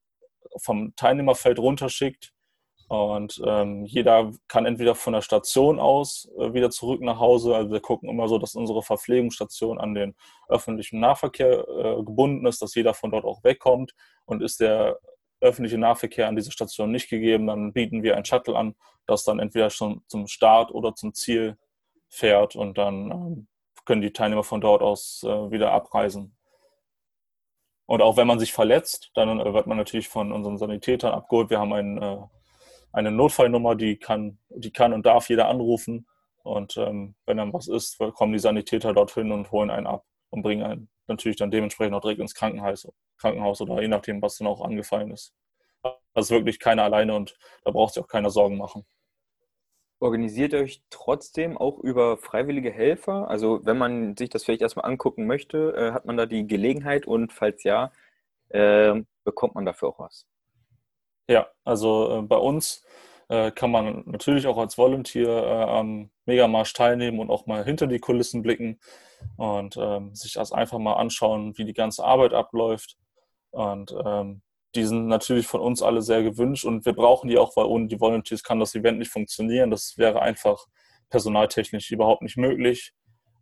vom 0.57 0.95
Teilnehmerfeld 0.95 1.59
runterschickt 1.59 2.33
und 2.88 3.40
ähm, 3.46 3.84
jeder 3.86 4.32
kann 4.48 4.66
entweder 4.66 4.94
von 4.94 5.14
der 5.14 5.22
Station 5.22 5.78
aus 5.78 6.28
äh, 6.38 6.52
wieder 6.52 6.70
zurück 6.70 7.00
nach 7.00 7.18
Hause. 7.18 7.54
Also 7.54 7.70
wir 7.70 7.80
gucken 7.80 8.08
immer 8.08 8.28
so, 8.28 8.38
dass 8.38 8.54
unsere 8.54 8.82
Verpflegungsstation 8.82 9.78
an 9.78 9.94
den 9.94 10.14
öffentlichen 10.48 11.00
Nahverkehr 11.00 11.66
äh, 11.68 12.02
gebunden 12.02 12.46
ist, 12.46 12.60
dass 12.60 12.74
jeder 12.74 12.94
von 12.94 13.10
dort 13.10 13.24
auch 13.24 13.42
wegkommt. 13.42 13.94
Und 14.26 14.42
ist 14.42 14.60
der 14.60 14.98
öffentliche 15.40 15.78
Nahverkehr 15.78 16.28
an 16.28 16.36
diese 16.36 16.50
Station 16.50 16.90
nicht 16.90 17.08
gegeben, 17.08 17.46
dann 17.46 17.72
bieten 17.72 18.02
wir 18.02 18.16
ein 18.16 18.24
Shuttle 18.24 18.56
an, 18.56 18.74
das 19.06 19.24
dann 19.24 19.38
entweder 19.38 19.70
schon 19.70 20.02
zum 20.08 20.26
Start 20.26 20.72
oder 20.72 20.94
zum 20.94 21.14
Ziel 21.14 21.56
fährt 22.08 22.56
und 22.56 22.78
dann 22.78 23.10
ähm, 23.10 23.46
können 23.84 24.00
die 24.02 24.12
Teilnehmer 24.12 24.44
von 24.44 24.60
dort 24.60 24.82
aus 24.82 25.22
äh, 25.24 25.50
wieder 25.50 25.72
abreisen. 25.72 26.36
Und 27.86 28.00
auch 28.00 28.16
wenn 28.16 28.26
man 28.26 28.38
sich 28.38 28.52
verletzt, 28.52 29.10
dann 29.14 29.40
äh, 29.40 29.52
wird 29.52 29.66
man 29.66 29.76
natürlich 29.76 30.08
von 30.08 30.32
unseren 30.32 30.58
Sanitätern 30.58 31.12
abgeholt. 31.12 31.50
Wir 31.50 31.58
haben 31.58 31.72
einen 31.72 31.98
äh, 31.98 32.18
eine 32.94 33.10
Notfallnummer, 33.10 33.74
die 33.74 33.96
kann, 33.96 34.38
die 34.48 34.70
kann 34.70 34.92
und 34.92 35.04
darf 35.04 35.28
jeder 35.28 35.48
anrufen. 35.48 36.06
Und 36.42 36.76
ähm, 36.76 37.14
wenn 37.26 37.38
dann 37.38 37.52
was 37.52 37.68
ist, 37.68 37.98
kommen 38.14 38.32
die 38.32 38.38
Sanitäter 38.38 38.92
dorthin 38.92 39.32
und 39.32 39.50
holen 39.50 39.70
einen 39.70 39.86
ab 39.86 40.04
und 40.30 40.42
bringen 40.42 40.62
einen 40.62 40.88
natürlich 41.06 41.36
dann 41.36 41.50
dementsprechend 41.50 41.94
auch 41.94 42.00
direkt 42.00 42.20
ins 42.20 42.34
Krankenhaus, 42.34 42.88
Krankenhaus 43.18 43.60
oder 43.60 43.80
je 43.80 43.88
nachdem, 43.88 44.22
was 44.22 44.38
dann 44.38 44.46
auch 44.48 44.62
angefallen 44.62 45.10
ist. 45.10 45.34
Also 46.14 46.36
wirklich 46.36 46.58
keiner 46.58 46.84
alleine 46.84 47.14
und 47.14 47.36
da 47.64 47.70
braucht 47.70 47.94
sich 47.94 48.02
auch 48.02 48.08
keiner 48.08 48.30
Sorgen 48.30 48.56
machen. 48.56 48.84
Organisiert 50.00 50.54
euch 50.54 50.82
trotzdem 50.90 51.56
auch 51.56 51.78
über 51.78 52.16
freiwillige 52.18 52.70
Helfer? 52.70 53.28
Also 53.28 53.64
wenn 53.64 53.78
man 53.78 54.16
sich 54.16 54.28
das 54.28 54.44
vielleicht 54.44 54.62
erstmal 54.62 54.86
angucken 54.86 55.26
möchte, 55.26 55.74
äh, 55.76 55.92
hat 55.92 56.04
man 56.04 56.16
da 56.16 56.26
die 56.26 56.46
Gelegenheit 56.46 57.06
und 57.06 57.32
falls 57.32 57.62
ja, 57.64 57.92
äh, 58.50 59.02
bekommt 59.24 59.54
man 59.54 59.64
dafür 59.64 59.88
auch 59.88 59.98
was? 59.98 60.26
Ja, 61.28 61.49
also 61.64 62.19
äh, 62.19 62.23
bei 62.23 62.37
uns 62.37 62.85
äh, 63.28 63.50
kann 63.50 63.71
man 63.71 64.02
natürlich 64.07 64.47
auch 64.47 64.59
als 64.59 64.76
Volunteer 64.76 65.28
äh, 65.28 65.64
am 65.64 66.11
Megamarsch 66.26 66.73
teilnehmen 66.75 67.19
und 67.21 67.31
auch 67.31 67.47
mal 67.47 67.64
hinter 67.64 67.87
die 67.87 67.99
Kulissen 67.99 68.43
blicken 68.43 68.78
und 69.37 69.76
ähm, 69.78 70.14
sich 70.14 70.35
das 70.35 70.52
einfach 70.52 70.78
mal 70.78 70.95
anschauen, 70.95 71.57
wie 71.57 71.64
die 71.64 71.73
ganze 71.73 72.04
Arbeit 72.04 72.35
abläuft. 72.35 72.97
Und 73.50 73.95
ähm, 74.04 74.43
die 74.75 74.85
sind 74.85 75.07
natürlich 75.07 75.47
von 75.47 75.61
uns 75.61 75.83
alle 75.83 76.02
sehr 76.02 76.23
gewünscht 76.23 76.64
und 76.64 76.85
wir 76.85 76.95
brauchen 76.95 77.28
die 77.28 77.38
auch, 77.38 77.57
weil 77.57 77.66
ohne 77.66 77.87
die 77.87 78.00
Volunteers 78.00 78.43
kann 78.43 78.61
das 78.61 78.75
Event 78.75 78.99
nicht 78.99 79.11
funktionieren. 79.11 79.71
Das 79.71 79.97
wäre 79.97 80.21
einfach 80.21 80.66
personaltechnisch 81.11 81.90
überhaupt 81.93 82.23
nicht 82.23 82.37
möglich. 82.37 82.93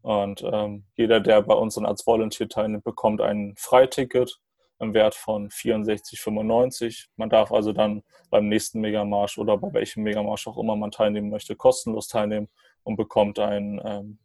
Und 0.02 0.42
ähm, 0.44 0.84
jeder, 0.96 1.20
der 1.20 1.42
bei 1.42 1.54
uns 1.54 1.76
dann 1.76 1.86
als 1.86 2.06
Volunteer 2.06 2.48
teilnimmt, 2.48 2.84
bekommt 2.84 3.20
ein 3.20 3.54
Freiticket 3.56 4.38
im 4.82 4.94
Wert 4.94 5.14
von 5.14 5.48
64,95. 5.48 7.06
Man 7.16 7.30
darf 7.30 7.52
also 7.52 7.72
dann 7.72 8.02
beim 8.30 8.48
nächsten 8.48 8.80
Megamarsch 8.80 9.38
oder 9.38 9.56
bei 9.56 9.72
welchem 9.72 10.02
Megamarsch 10.02 10.46
auch 10.46 10.58
immer 10.58 10.76
man 10.76 10.90
teilnehmen 10.90 11.30
möchte, 11.30 11.56
kostenlos 11.56 12.08
teilnehmen 12.08 12.48
und 12.82 12.96
bekommt 12.96 13.38
ein 13.38 13.80
ähm, 13.84 14.18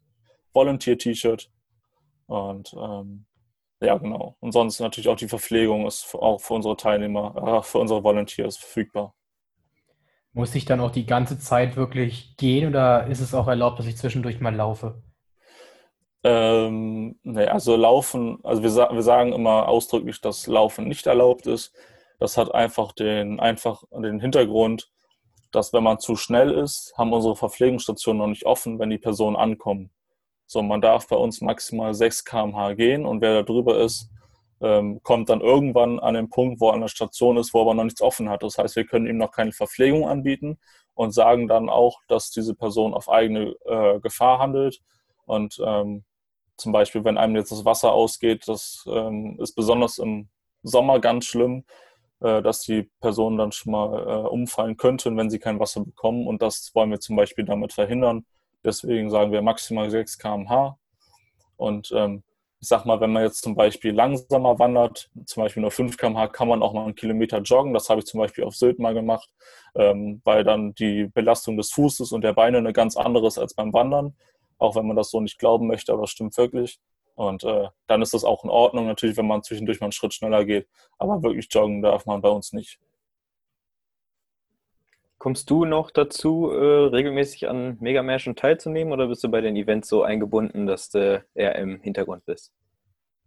Volunteer-T-Shirt. 0.52 1.50
Und 2.26 2.74
ähm, 2.74 3.26
ja, 3.80 3.96
genau. 3.96 4.36
Und 4.40 4.52
sonst 4.52 4.80
natürlich 4.80 5.08
auch 5.08 5.16
die 5.16 5.28
Verpflegung 5.28 5.86
ist 5.86 6.14
auch 6.14 6.40
für 6.40 6.54
unsere 6.54 6.76
Teilnehmer, 6.76 7.60
äh, 7.60 7.62
für 7.62 7.78
unsere 7.78 8.02
Volunteers 8.02 8.56
verfügbar. 8.56 9.14
Muss 10.32 10.54
ich 10.54 10.64
dann 10.64 10.80
auch 10.80 10.90
die 10.90 11.06
ganze 11.06 11.38
Zeit 11.38 11.76
wirklich 11.76 12.36
gehen 12.36 12.68
oder 12.68 13.06
ist 13.06 13.20
es 13.20 13.34
auch 13.34 13.48
erlaubt, 13.48 13.78
dass 13.78 13.86
ich 13.86 13.96
zwischendurch 13.96 14.40
mal 14.40 14.54
laufe? 14.54 15.02
Ähm, 16.24 17.18
nee, 17.22 17.46
also 17.46 17.76
Laufen, 17.76 18.38
also 18.42 18.62
wir, 18.62 18.70
wir 18.70 19.02
sagen 19.02 19.32
immer 19.32 19.68
ausdrücklich, 19.68 20.20
dass 20.20 20.46
Laufen 20.46 20.88
nicht 20.88 21.06
erlaubt 21.06 21.46
ist. 21.46 21.72
Das 22.18 22.36
hat 22.36 22.52
einfach 22.54 22.92
den, 22.92 23.38
einfach 23.38 23.84
den 23.92 24.20
Hintergrund, 24.20 24.90
dass 25.52 25.72
wenn 25.72 25.84
man 25.84 26.00
zu 26.00 26.16
schnell 26.16 26.50
ist, 26.52 26.92
haben 26.96 27.12
unsere 27.12 27.36
Verpflegungsstationen 27.36 28.18
noch 28.18 28.26
nicht 28.26 28.46
offen, 28.46 28.78
wenn 28.78 28.90
die 28.90 28.98
Personen 28.98 29.36
ankommen. 29.36 29.90
So, 30.46 30.62
man 30.62 30.80
darf 30.80 31.06
bei 31.08 31.16
uns 31.16 31.40
maximal 31.40 31.94
6 31.94 32.24
km/h 32.24 32.74
gehen 32.74 33.06
und 33.06 33.20
wer 33.20 33.34
da 33.34 33.42
drüber 33.42 33.78
ist, 33.78 34.10
ähm, 34.60 35.00
kommt 35.02 35.28
dann 35.28 35.40
irgendwann 35.40 36.00
an 36.00 36.14
den 36.14 36.30
Punkt, 36.30 36.60
wo 36.60 36.68
er 36.68 36.74
an 36.74 36.80
der 36.80 36.88
Station 36.88 37.36
ist, 37.36 37.54
wo 37.54 37.58
er 37.58 37.62
aber 37.62 37.74
noch 37.74 37.84
nichts 37.84 38.02
offen 38.02 38.28
hat. 38.28 38.42
Das 38.42 38.58
heißt, 38.58 38.74
wir 38.76 38.86
können 38.86 39.06
ihm 39.06 39.18
noch 39.18 39.30
keine 39.30 39.52
Verpflegung 39.52 40.08
anbieten 40.08 40.58
und 40.94 41.12
sagen 41.12 41.48
dann 41.48 41.68
auch, 41.68 42.00
dass 42.08 42.30
diese 42.30 42.54
Person 42.54 42.94
auf 42.94 43.08
eigene 43.08 43.54
äh, 43.66 44.00
Gefahr 44.00 44.40
handelt 44.40 44.80
und 45.26 45.60
ähm, 45.64 46.04
zum 46.58 46.72
Beispiel, 46.72 47.04
wenn 47.04 47.16
einem 47.16 47.36
jetzt 47.36 47.52
das 47.52 47.64
Wasser 47.64 47.92
ausgeht, 47.92 48.48
das 48.48 48.84
ähm, 48.88 49.38
ist 49.40 49.54
besonders 49.54 49.98
im 49.98 50.28
Sommer 50.62 51.00
ganz 51.00 51.24
schlimm, 51.26 51.64
äh, 52.20 52.42
dass 52.42 52.60
die 52.60 52.90
Person 53.00 53.38
dann 53.38 53.52
schon 53.52 53.72
mal 53.72 54.02
äh, 54.02 54.28
umfallen 54.28 54.76
könnten, 54.76 55.16
wenn 55.16 55.30
sie 55.30 55.38
kein 55.38 55.60
Wasser 55.60 55.84
bekommen. 55.84 56.26
Und 56.26 56.42
das 56.42 56.72
wollen 56.74 56.90
wir 56.90 57.00
zum 57.00 57.16
Beispiel 57.16 57.44
damit 57.44 57.72
verhindern. 57.72 58.26
Deswegen 58.64 59.08
sagen 59.08 59.30
wir 59.30 59.40
maximal 59.40 59.88
6 59.88 60.18
km/h. 60.18 60.76
Und 61.56 61.92
ähm, 61.94 62.24
ich 62.60 62.66
sag 62.66 62.84
mal, 62.84 63.00
wenn 63.00 63.12
man 63.12 63.22
jetzt 63.22 63.42
zum 63.42 63.54
Beispiel 63.54 63.92
langsamer 63.92 64.58
wandert, 64.58 65.10
zum 65.26 65.44
Beispiel 65.44 65.60
nur 65.60 65.70
5 65.70 65.96
km/h, 65.96 66.26
kann 66.28 66.48
man 66.48 66.60
auch 66.60 66.72
mal 66.72 66.84
einen 66.84 66.96
Kilometer 66.96 67.38
joggen. 67.38 67.72
Das 67.72 67.88
habe 67.88 68.00
ich 68.00 68.06
zum 68.06 68.18
Beispiel 68.18 68.42
auf 68.42 68.56
Sylt 68.56 68.80
mal 68.80 68.94
gemacht, 68.94 69.30
ähm, 69.76 70.20
weil 70.24 70.42
dann 70.42 70.74
die 70.74 71.06
Belastung 71.06 71.56
des 71.56 71.70
Fußes 71.70 72.10
und 72.10 72.22
der 72.22 72.32
Beine 72.32 72.58
eine 72.58 72.72
ganz 72.72 72.96
andere 72.96 73.28
ist 73.28 73.38
als 73.38 73.54
beim 73.54 73.72
Wandern 73.72 74.16
auch 74.58 74.76
wenn 74.76 74.86
man 74.86 74.96
das 74.96 75.10
so 75.10 75.20
nicht 75.20 75.38
glauben 75.38 75.66
möchte, 75.66 75.92
aber 75.92 76.04
es 76.04 76.10
stimmt 76.10 76.36
wirklich. 76.36 76.78
Und 77.14 77.42
äh, 77.42 77.68
dann 77.88 78.02
ist 78.02 78.14
das 78.14 78.24
auch 78.24 78.44
in 78.44 78.50
Ordnung, 78.50 78.86
natürlich, 78.86 79.16
wenn 79.16 79.26
man 79.26 79.42
zwischendurch 79.42 79.80
mal 79.80 79.86
einen 79.86 79.92
Schritt 79.92 80.14
schneller 80.14 80.44
geht. 80.44 80.68
Aber 80.98 81.22
wirklich 81.22 81.48
joggen 81.50 81.82
darf 81.82 82.06
man 82.06 82.20
bei 82.20 82.28
uns 82.28 82.52
nicht. 82.52 82.78
Kommst 85.18 85.50
du 85.50 85.64
noch 85.64 85.90
dazu, 85.90 86.52
äh, 86.52 86.86
regelmäßig 86.86 87.48
an 87.48 87.76
Megamärschen 87.80 88.36
teilzunehmen 88.36 88.92
oder 88.92 89.08
bist 89.08 89.24
du 89.24 89.28
bei 89.28 89.40
den 89.40 89.56
Events 89.56 89.88
so 89.88 90.04
eingebunden, 90.04 90.66
dass 90.66 90.90
du 90.90 91.24
eher 91.34 91.56
im 91.56 91.80
Hintergrund 91.80 92.24
bist? 92.24 92.52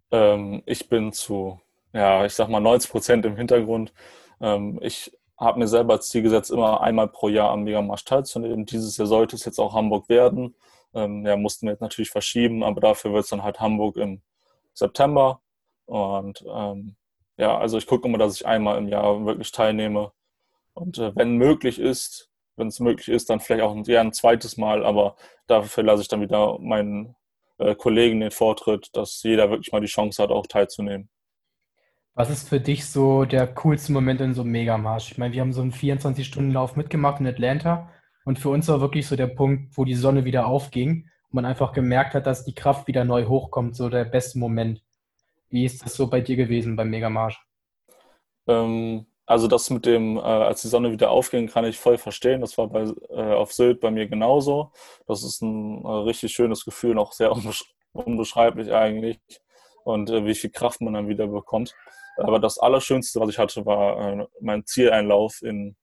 Ähm, 0.10 0.63
ich 0.65 0.88
bin 0.88 1.12
zu, 1.12 1.60
ja, 1.91 2.26
ich 2.26 2.34
sag 2.34 2.48
mal 2.48 2.62
90 2.62 2.91
Prozent 2.91 3.26
im 3.26 3.36
Hintergrund. 3.36 3.94
Ähm, 4.39 4.80
ich 4.82 5.12
habe 5.38 5.60
mir 5.60 5.67
selber 5.67 5.96
als 5.96 6.08
Ziel 6.08 6.22
gesetzt, 6.22 6.52
immer 6.52 6.80
einmal 6.80 7.10
pro 7.10 7.28
Jahr 7.28 7.50
am 7.50 7.63
Megamarsch 7.63 8.06
teilzunehmen. 8.06 8.65
Dieses 8.65 8.96
Jahr 8.96 9.08
sollte 9.08 9.36
es 9.36 9.44
jetzt 9.44 9.60
auch 9.60 9.74
Hamburg 9.74 10.08
werden. 10.08 10.56
Ähm, 10.93 11.25
ja, 11.25 11.38
mussten 11.38 11.67
wir 11.67 11.71
jetzt 11.73 11.82
natürlich 11.82 12.12
verschieben, 12.12 12.63
aber 12.63 12.82
dafür 12.82 13.13
wird 13.13 13.23
es 13.23 13.30
dann 13.30 13.43
halt 13.43 13.60
Hamburg 13.60 13.97
im 13.97 14.21
September. 14.73 15.41
Und 15.86 16.43
ähm, 16.47 16.95
ja, 17.38 17.58
also 17.58 17.77
ich 17.77 17.88
gucke 17.88 18.08
immer, 18.08 18.17
dass 18.17 18.36
ich 18.36 18.45
einmal 18.45 18.77
im 18.77 18.88
Jahr 18.88 19.25
wirklich 19.25 19.51
teilnehme. 19.51 20.12
Und 20.73 20.97
äh, 20.97 21.15
wenn 21.15 21.38
möglich 21.38 21.80
ist, 21.80 22.30
wenn 22.56 22.67
es 22.67 22.80
möglich 22.80 23.10
ist, 23.10 23.30
dann 23.30 23.39
vielleicht 23.39 23.63
auch 23.63 23.75
eher 23.88 24.01
ein 24.01 24.13
zweites 24.13 24.58
Mal, 24.58 24.86
aber 24.86 25.15
dafür 25.47 25.84
lasse 25.84 26.01
ich 26.01 26.08
dann 26.08 26.21
wieder 26.21 26.60
meinen 26.60 27.15
äh, 27.58 27.75
Kollegen 27.75 28.19
den 28.19 28.32
Vortritt, 28.32 28.89
dass 28.93 29.23
jeder 29.23 29.49
wirklich 29.49 29.71
mal 29.71 29.82
die 29.82 29.88
Chance 29.88 30.21
hat, 30.21 30.30
auch 30.30 30.47
teilzunehmen. 30.47 31.10
Was 32.13 32.30
ist 32.30 32.49
für 32.49 32.60
dich 32.60 32.86
so 32.86 33.23
der 33.23 33.47
coolste 33.47 33.93
Moment 33.93 34.19
in 34.19 34.34
so 34.34 34.41
einem 34.41 34.51
Megamarsch? 34.51 35.12
Ich 35.12 35.17
meine, 35.17 35.34
wir 35.34 35.41
haben 35.41 35.54
so 35.54 35.62
einen 35.62 35.71
24-Stunden-Lauf 35.71 36.75
mitgemacht 36.75 37.21
in 37.21 37.27
Atlanta 37.27 37.89
und 38.25 38.39
für 38.39 38.49
uns 38.49 38.67
war 38.67 38.81
wirklich 38.81 39.07
so 39.07 39.15
der 39.15 39.27
Punkt, 39.27 39.77
wo 39.77 39.86
die 39.86 39.95
Sonne 39.95 40.25
wieder 40.25 40.45
aufging 40.47 41.10
und 41.29 41.34
man 41.34 41.45
einfach 41.45 41.73
gemerkt 41.73 42.13
hat, 42.13 42.27
dass 42.27 42.45
die 42.45 42.55
Kraft 42.55 42.88
wieder 42.88 43.03
neu 43.03 43.25
hochkommt, 43.25 43.75
so 43.75 43.89
der 43.89 44.05
beste 44.05 44.39
Moment. 44.39 44.84
Wie 45.49 45.65
ist 45.65 45.84
das 45.84 45.95
so 45.95 46.07
bei 46.07 46.21
dir 46.21 46.36
gewesen 46.36 46.75
beim 46.75 46.89
Megamarsch? 46.89 47.43
Ähm, 48.47 49.05
also 49.25 49.47
das 49.47 49.69
mit 49.69 49.86
dem, 49.86 50.17
äh, 50.17 50.21
als 50.21 50.62
die 50.62 50.67
Sonne 50.67 50.91
wieder 50.91 51.10
aufging, 51.10 51.47
kann 51.47 51.65
ich 51.65 51.79
voll 51.79 51.97
verstehen. 51.97 52.41
Das 52.41 52.57
war 52.57 52.67
bei, 52.67 52.84
äh, 53.10 53.34
auf 53.34 53.53
Sylt 53.53 53.79
bei 53.79 53.91
mir 53.91 54.07
genauso. 54.07 54.71
Das 55.07 55.23
ist 55.23 55.41
ein 55.41 55.84
äh, 55.84 55.88
richtig 55.88 56.31
schönes 56.34 56.65
Gefühl, 56.65 56.95
noch 56.95 57.13
sehr 57.13 57.31
unbesch 57.31 57.63
unbeschreiblich 57.93 58.71
eigentlich. 58.71 59.19
Und 59.84 60.10
äh, 60.10 60.25
wie 60.25 60.36
viel 60.36 60.49
Kraft 60.49 60.81
man 60.81 60.93
dann 60.93 61.07
wieder 61.07 61.27
bekommt. 61.27 61.73
Aber 62.17 62.39
das 62.39 62.57
Allerschönste, 62.60 63.19
was 63.19 63.29
ich 63.29 63.39
hatte, 63.39 63.65
war 63.65 64.19
äh, 64.21 64.27
mein 64.39 64.65
Zieleinlauf 64.65 65.41
in, 65.41 65.75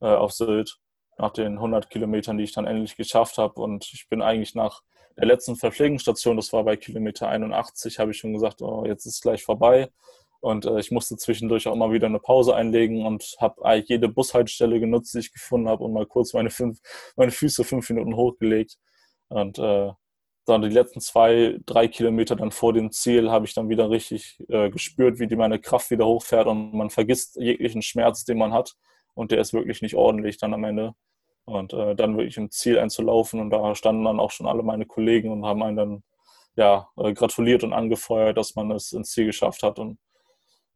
äh, 0.00 0.06
auf 0.06 0.32
Sylt 0.32 0.78
nach 1.20 1.32
den 1.32 1.54
100 1.54 1.90
Kilometern, 1.90 2.38
die 2.38 2.44
ich 2.44 2.52
dann 2.52 2.66
endlich 2.66 2.96
geschafft 2.96 3.38
habe. 3.38 3.60
Und 3.60 3.90
ich 3.92 4.08
bin 4.08 4.22
eigentlich 4.22 4.54
nach 4.54 4.82
der 5.16 5.26
letzten 5.26 5.56
Verpflegungsstation, 5.56 6.36
das 6.36 6.52
war 6.52 6.64
bei 6.64 6.76
Kilometer 6.76 7.28
81, 7.28 7.98
habe 7.98 8.12
ich 8.12 8.18
schon 8.18 8.32
gesagt, 8.32 8.62
oh, 8.62 8.84
jetzt 8.86 9.04
ist 9.04 9.16
es 9.16 9.20
gleich 9.20 9.44
vorbei. 9.44 9.90
Und 10.40 10.64
äh, 10.64 10.80
ich 10.80 10.90
musste 10.90 11.16
zwischendurch 11.18 11.68
auch 11.68 11.76
mal 11.76 11.92
wieder 11.92 12.06
eine 12.06 12.20
Pause 12.20 12.56
einlegen 12.56 13.04
und 13.04 13.36
habe 13.38 13.62
eigentlich 13.64 13.90
jede 13.90 14.08
Bushaltestelle 14.08 14.80
genutzt, 14.80 15.12
die 15.12 15.18
ich 15.18 15.32
gefunden 15.32 15.68
habe 15.68 15.84
und 15.84 15.92
mal 15.92 16.06
kurz 16.06 16.32
meine, 16.32 16.48
fünf, 16.48 16.78
meine 17.16 17.30
Füße 17.30 17.64
fünf 17.64 17.90
Minuten 17.90 18.16
hochgelegt. 18.16 18.78
Und 19.28 19.58
äh, 19.58 19.92
dann 20.46 20.62
die 20.62 20.68
letzten 20.70 21.00
zwei, 21.00 21.58
drei 21.66 21.86
Kilometer 21.86 22.34
dann 22.36 22.50
vor 22.50 22.72
dem 22.72 22.90
Ziel 22.90 23.30
habe 23.30 23.44
ich 23.44 23.52
dann 23.52 23.68
wieder 23.68 23.90
richtig 23.90 24.42
äh, 24.48 24.70
gespürt, 24.70 25.18
wie 25.18 25.26
die 25.26 25.36
meine 25.36 25.58
Kraft 25.58 25.90
wieder 25.90 26.06
hochfährt 26.06 26.46
und 26.46 26.72
man 26.72 26.88
vergisst 26.88 27.36
jeglichen 27.36 27.82
Schmerz, 27.82 28.24
den 28.24 28.38
man 28.38 28.54
hat. 28.54 28.74
Und 29.12 29.32
der 29.32 29.40
ist 29.40 29.52
wirklich 29.52 29.82
nicht 29.82 29.96
ordentlich 29.96 30.38
dann 30.38 30.54
am 30.54 30.64
Ende. 30.64 30.94
Und 31.50 31.72
äh, 31.72 31.94
dann 31.96 32.16
wirklich 32.16 32.36
im 32.36 32.50
Ziel 32.50 32.78
einzulaufen 32.78 33.40
und 33.40 33.50
da 33.50 33.74
standen 33.74 34.04
dann 34.04 34.20
auch 34.20 34.30
schon 34.30 34.46
alle 34.46 34.62
meine 34.62 34.86
Kollegen 34.86 35.30
und 35.30 35.44
haben 35.44 35.62
einen 35.62 35.76
dann 35.76 36.02
ja, 36.54 36.88
äh, 36.96 37.12
gratuliert 37.12 37.64
und 37.64 37.72
angefeuert, 37.72 38.36
dass 38.36 38.54
man 38.54 38.70
es 38.70 38.92
ins 38.92 39.10
Ziel 39.10 39.26
geschafft 39.26 39.62
hat. 39.62 39.78
Und 39.78 39.98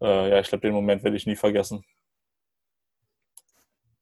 äh, 0.01 0.31
ja, 0.31 0.41
ich 0.41 0.49
glaube, 0.49 0.63
den 0.63 0.75
Moment 0.75 1.05
werde 1.05 1.17
ich 1.17 1.27
nie 1.27 1.37
vergessen. 1.37 1.85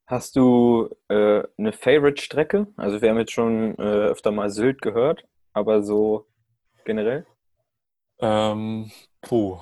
Hast 0.07 0.37
du 0.37 0.89
äh, 1.09 1.43
eine 1.57 1.73
Favorite-Strecke? 1.73 2.67
Also 2.77 3.01
wir 3.01 3.11
haben 3.11 3.19
jetzt 3.19 3.33
schon 3.33 3.77
äh, 3.79 4.11
öfter 4.11 4.31
mal 4.31 4.51
Sylt 4.51 4.83
gehört, 4.83 5.25
aber 5.53 5.83
so 5.83 6.27
generell? 6.85 7.27
Ähm, 8.19 8.91
puh, 9.21 9.59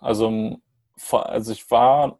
also, 0.00 0.58
also 1.10 1.52
ich 1.52 1.70
war 1.70 2.18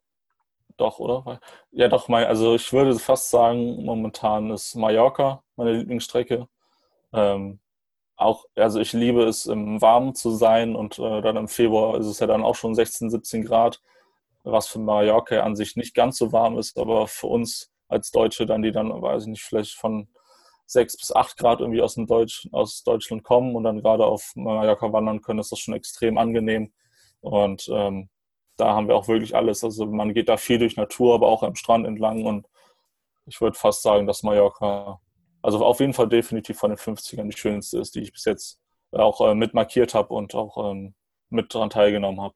doch, 0.77 0.99
oder? 0.99 1.41
Ja, 1.71 1.89
doch, 1.89 2.09
also 2.09 2.55
ich 2.55 2.73
würde 2.73 2.99
fast 2.99 3.31
sagen, 3.31 3.85
momentan 3.85 4.51
ist 4.51 4.75
Mallorca 4.75 5.43
meine 5.57 5.73
Lieblingsstrecke. 5.73 6.49
Ähm, 7.13 7.61
auch, 8.17 8.45
also 8.57 8.81
ich 8.81 8.93
liebe 8.93 9.25
es, 9.25 9.47
im 9.47 9.81
Warmen 9.81 10.15
zu 10.15 10.31
sein 10.31 10.77
und 10.77 10.99
äh, 10.99 11.23
dann 11.23 11.37
im 11.37 11.49
Februar 11.49 11.99
ist 11.99 12.07
es 12.07 12.21
ja 12.21 12.27
dann 12.27 12.45
auch 12.45 12.55
schon 12.55 12.75
16, 12.75 13.11
17 13.11 13.45
Grad, 13.45 13.81
was 14.45 14.69
für 14.69 14.79
Mallorca 14.79 15.41
an 15.41 15.57
sich 15.57 15.77
nicht 15.77 15.95
ganz 15.95 16.19
so 16.19 16.33
warm 16.33 16.59
ist, 16.59 16.79
aber 16.79 17.07
für 17.09 17.27
uns 17.29 17.73
als 17.89 18.11
Deutsche 18.11 18.47
dann, 18.47 18.63
die 18.63 18.73
dann, 18.73 18.91
weiß 18.91 19.25
ich 19.25 19.29
nicht, 19.29 19.43
vielleicht 19.43 19.75
von 19.75 20.09
6 20.67 20.97
bis 20.97 21.13
8 21.15 21.37
Grad 21.37 21.61
irgendwie 21.61 21.83
aus, 21.83 21.95
dem 21.95 22.07
Deutsch, 22.07 22.49
aus 22.53 22.83
Deutschland 22.85 23.25
kommen 23.25 23.55
und 23.55 23.65
dann 23.65 23.81
gerade 23.81 24.07
auf 24.07 24.33
Mallorca 24.35 24.93
wandern 24.93 25.21
können, 25.21 25.41
ist 25.41 25.53
das 25.53 25.59
schon 25.59 25.75
extrem 25.75 26.19
angenehm. 26.19 26.73
Und 27.21 27.69
ähm, 27.73 28.09
da 28.57 28.75
haben 28.75 28.89
wir 28.89 28.97
auch 28.97 29.09
wirklich 29.09 29.35
alles. 29.35 29.65
Also 29.65 29.87
man 29.87 30.15
geht 30.15 30.29
da 30.29 30.37
viel 30.37 30.59
durch 30.59 30.77
Natur, 30.77 31.15
aber 31.15 31.29
auch 31.29 31.43
am 31.43 31.55
Strand 31.55 31.87
entlang. 31.87 32.25
Und 32.25 32.47
ich 33.27 33.41
würde 33.41 33.59
fast 33.59 33.83
sagen, 33.83 34.07
dass 34.07 34.23
Mallorca, 34.23 35.01
also 35.43 35.65
auf 35.65 35.81
jeden 35.81 35.93
Fall 35.93 36.09
definitiv 36.09 36.59
von 36.59 36.71
den 36.71 36.79
50ern 36.79 37.29
die 37.29 37.37
schönste 37.37 37.79
ist, 37.79 37.95
die 37.95 38.01
ich 38.01 38.13
bis 38.13 38.25
jetzt 38.25 38.61
auch 38.93 39.21
äh, 39.21 39.35
mit 39.35 39.55
markiert 39.55 39.95
habe 39.95 40.15
und 40.15 40.35
auch 40.35 40.71
ähm, 40.71 40.95
mit 41.31 41.55
daran 41.55 41.71
teilgenommen 41.71 42.21
habe. 42.21 42.35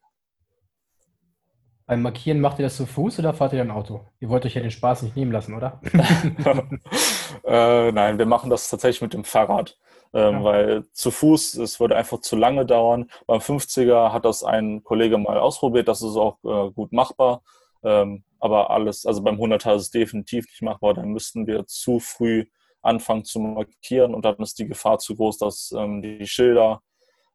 Beim 1.87 2.03
Markieren 2.03 2.41
macht 2.41 2.59
ihr 2.59 2.65
das 2.65 2.77
zu 2.77 2.85
Fuß 2.85 3.19
oder 3.21 3.33
fahrt 3.33 3.55
ihr 3.55 3.63
ein 3.63 3.71
Auto? 3.71 4.05
Ihr 4.21 4.29
wollt 4.29 4.45
euch 4.45 4.55
ja 4.55 4.61
den 4.61 4.71
Spaß 4.71 5.03
nicht 5.03 5.17
nehmen 5.17 5.33
lassen, 5.33 5.55
oder? 5.55 5.81
äh, 7.45 7.93
nein, 7.93 8.19
wir 8.19 8.27
machen 8.27 8.51
das 8.51 8.69
tatsächlich 8.69 9.01
mit 9.01 9.15
dem 9.15 9.25
Fahrrad. 9.25 9.79
Ähm, 10.15 10.37
ja. 10.37 10.45
Weil 10.45 10.85
zu 10.93 11.11
Fuß, 11.11 11.57
es 11.57 11.81
würde 11.81 11.97
einfach 11.97 12.21
zu 12.21 12.37
lange 12.37 12.65
dauern. 12.65 13.11
Beim 13.27 13.41
50er 13.41 14.13
hat 14.13 14.25
das 14.25 14.43
ein 14.45 14.83
Kollege 14.83 15.19
mal 15.19 15.39
ausprobiert, 15.39 15.89
das 15.89 16.03
ist 16.03 16.17
auch 16.17 16.39
äh, 16.45 16.71
gut 16.73 16.93
machbar. 16.93 17.43
Ähm, 17.83 18.25
aber 18.41 18.71
alles, 18.71 19.07
also 19.07 19.23
beim 19.23 19.37
100er 19.37 19.75
ist 19.77 19.83
es 19.83 19.91
definitiv 19.91 20.47
nicht 20.47 20.63
machbar. 20.63 20.95
Dann 20.95 21.11
müssten 21.11 21.47
wir 21.47 21.67
zu 21.67 22.01
früh 22.01 22.47
anfangen 22.83 23.25
zu 23.25 23.41
markieren 23.41 24.15
und 24.15 24.25
dann 24.25 24.37
ist 24.37 24.59
die 24.59 24.67
Gefahr 24.67 24.99
zu 24.99 25.17
groß, 25.17 25.39
dass 25.39 25.73
ähm, 25.77 26.01
die 26.01 26.27
Schilder 26.27 26.81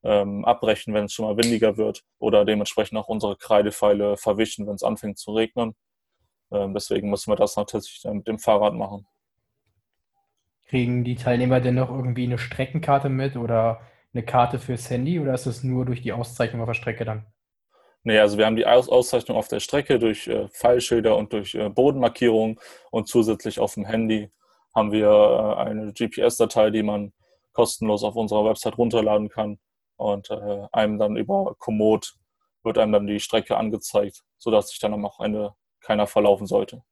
ähm, 0.04 0.46
abbrechen, 0.46 0.94
wenn 0.94 1.06
es 1.06 1.14
schon 1.14 1.26
mal 1.26 1.38
windiger 1.38 1.78
wird 1.78 2.04
oder 2.20 2.46
dementsprechend 2.46 2.98
auch 2.98 3.08
unsere 3.08 3.38
Kreidepfeile 3.38 4.18
verwischen, 4.18 4.68
wenn 4.68 4.76
es 4.76 4.84
anfängt 4.84 5.18
zu 5.18 5.32
regnen. 5.34 5.76
Ähm, 6.52 6.74
deswegen 6.74 7.10
müssen 7.10 7.32
wir 7.32 7.36
das 7.36 7.56
natürlich 7.56 8.02
mit 8.06 8.28
dem 8.28 8.40
Fahrrad 8.40 8.74
machen. 8.74 9.08
Kriegen 10.65 11.04
die 11.04 11.15
Teilnehmer 11.15 11.60
denn 11.60 11.76
noch 11.76 11.89
irgendwie 11.89 12.23
eine 12.23 12.38
Streckenkarte 12.38 13.10
mit 13.10 13.36
oder 13.36 13.82
eine 14.13 14.23
Karte 14.23 14.60
fürs 14.60 14.89
Handy 14.89 15.19
oder 15.19 15.34
ist 15.34 15.45
es 15.45 15.63
nur 15.63 15.86
durch 15.86 16.02
die 16.02 16.13
Auszeichnung 16.13 16.62
auf 16.62 16.67
der 16.67 16.73
Strecke 16.73 17.06
dann? 17.06 17.26
Nee, 18.04 18.19
also 18.19 18.38
wir 18.38 18.45
haben 18.45 18.58
die 18.58 18.65
Aus 18.65 18.89
Auszeichnung 18.89 19.38
auf 19.38 19.47
der 19.47 19.62
Strecke 19.62 19.97
durch 19.97 20.28
äh, 20.28 20.49
Pfeilschilder 20.49 21.15
und 21.15 21.32
durch 21.32 21.56
äh, 21.56 21.69
Bodenmarkierungen 21.69 22.60
und 22.91 23.08
zusätzlich 23.08 23.60
auf 23.60 23.76
dem 23.76 23.86
Handy 23.86 24.30
haben 24.76 24.91
wir 24.91 25.08
äh, 25.08 25.62
eine 25.62 25.93
GPS-Datei, 25.93 26.69
die 26.69 26.84
man 26.84 27.13
kostenlos 27.54 28.04
auf 28.04 28.15
unserer 28.15 28.45
Website 28.45 28.78
runterladen 28.78 29.30
kann 29.30 29.58
und 29.95 30.30
äh, 30.32 30.67
einem 30.71 30.99
dann 30.99 31.15
über 31.15 31.56
Komoot 31.60 32.15
wird 32.63 32.78
einem 32.78 32.91
dann 32.91 33.08
die 33.08 33.19
Strecke 33.19 33.58
angezeigt, 33.58 34.23
sodass 34.38 34.69
sich 34.69 34.80
dann 34.80 34.93
am 34.93 35.10
Ende 35.19 35.54
keiner 35.80 36.08
verlaufen 36.08 36.47
sollte. 36.47 36.84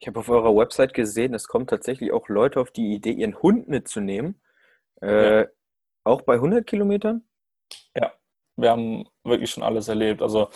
Ich 0.00 0.08
habe 0.08 0.18
auf 0.18 0.30
eurer 0.30 0.56
Website 0.56 0.94
gesehen, 0.94 1.34
es 1.34 1.46
kommen 1.46 1.66
tatsächlich 1.66 2.10
auch 2.10 2.28
Leute 2.28 2.58
auf 2.58 2.70
die 2.70 2.94
Idee, 2.94 3.12
ihren 3.12 3.40
Hund 3.42 3.68
mitzunehmen. 3.68 4.40
Äh, 5.02 5.40
ja. 5.40 5.46
Auch 6.04 6.22
bei 6.22 6.34
100 6.34 6.66
Kilometern? 6.66 7.22
Ja, 7.94 8.10
wir 8.56 8.70
haben 8.70 9.04
wirklich 9.24 9.50
schon 9.50 9.62
alles 9.62 9.88
erlebt. 9.88 10.22
Also 10.22 10.48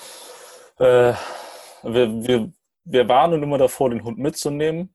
äh, 0.78 1.12
wir, 1.82 2.26
wir, 2.26 2.52
wir 2.84 3.08
warnen 3.08 3.42
immer 3.42 3.58
davor, 3.58 3.90
den 3.90 4.02
Hund 4.02 4.16
mitzunehmen. 4.16 4.94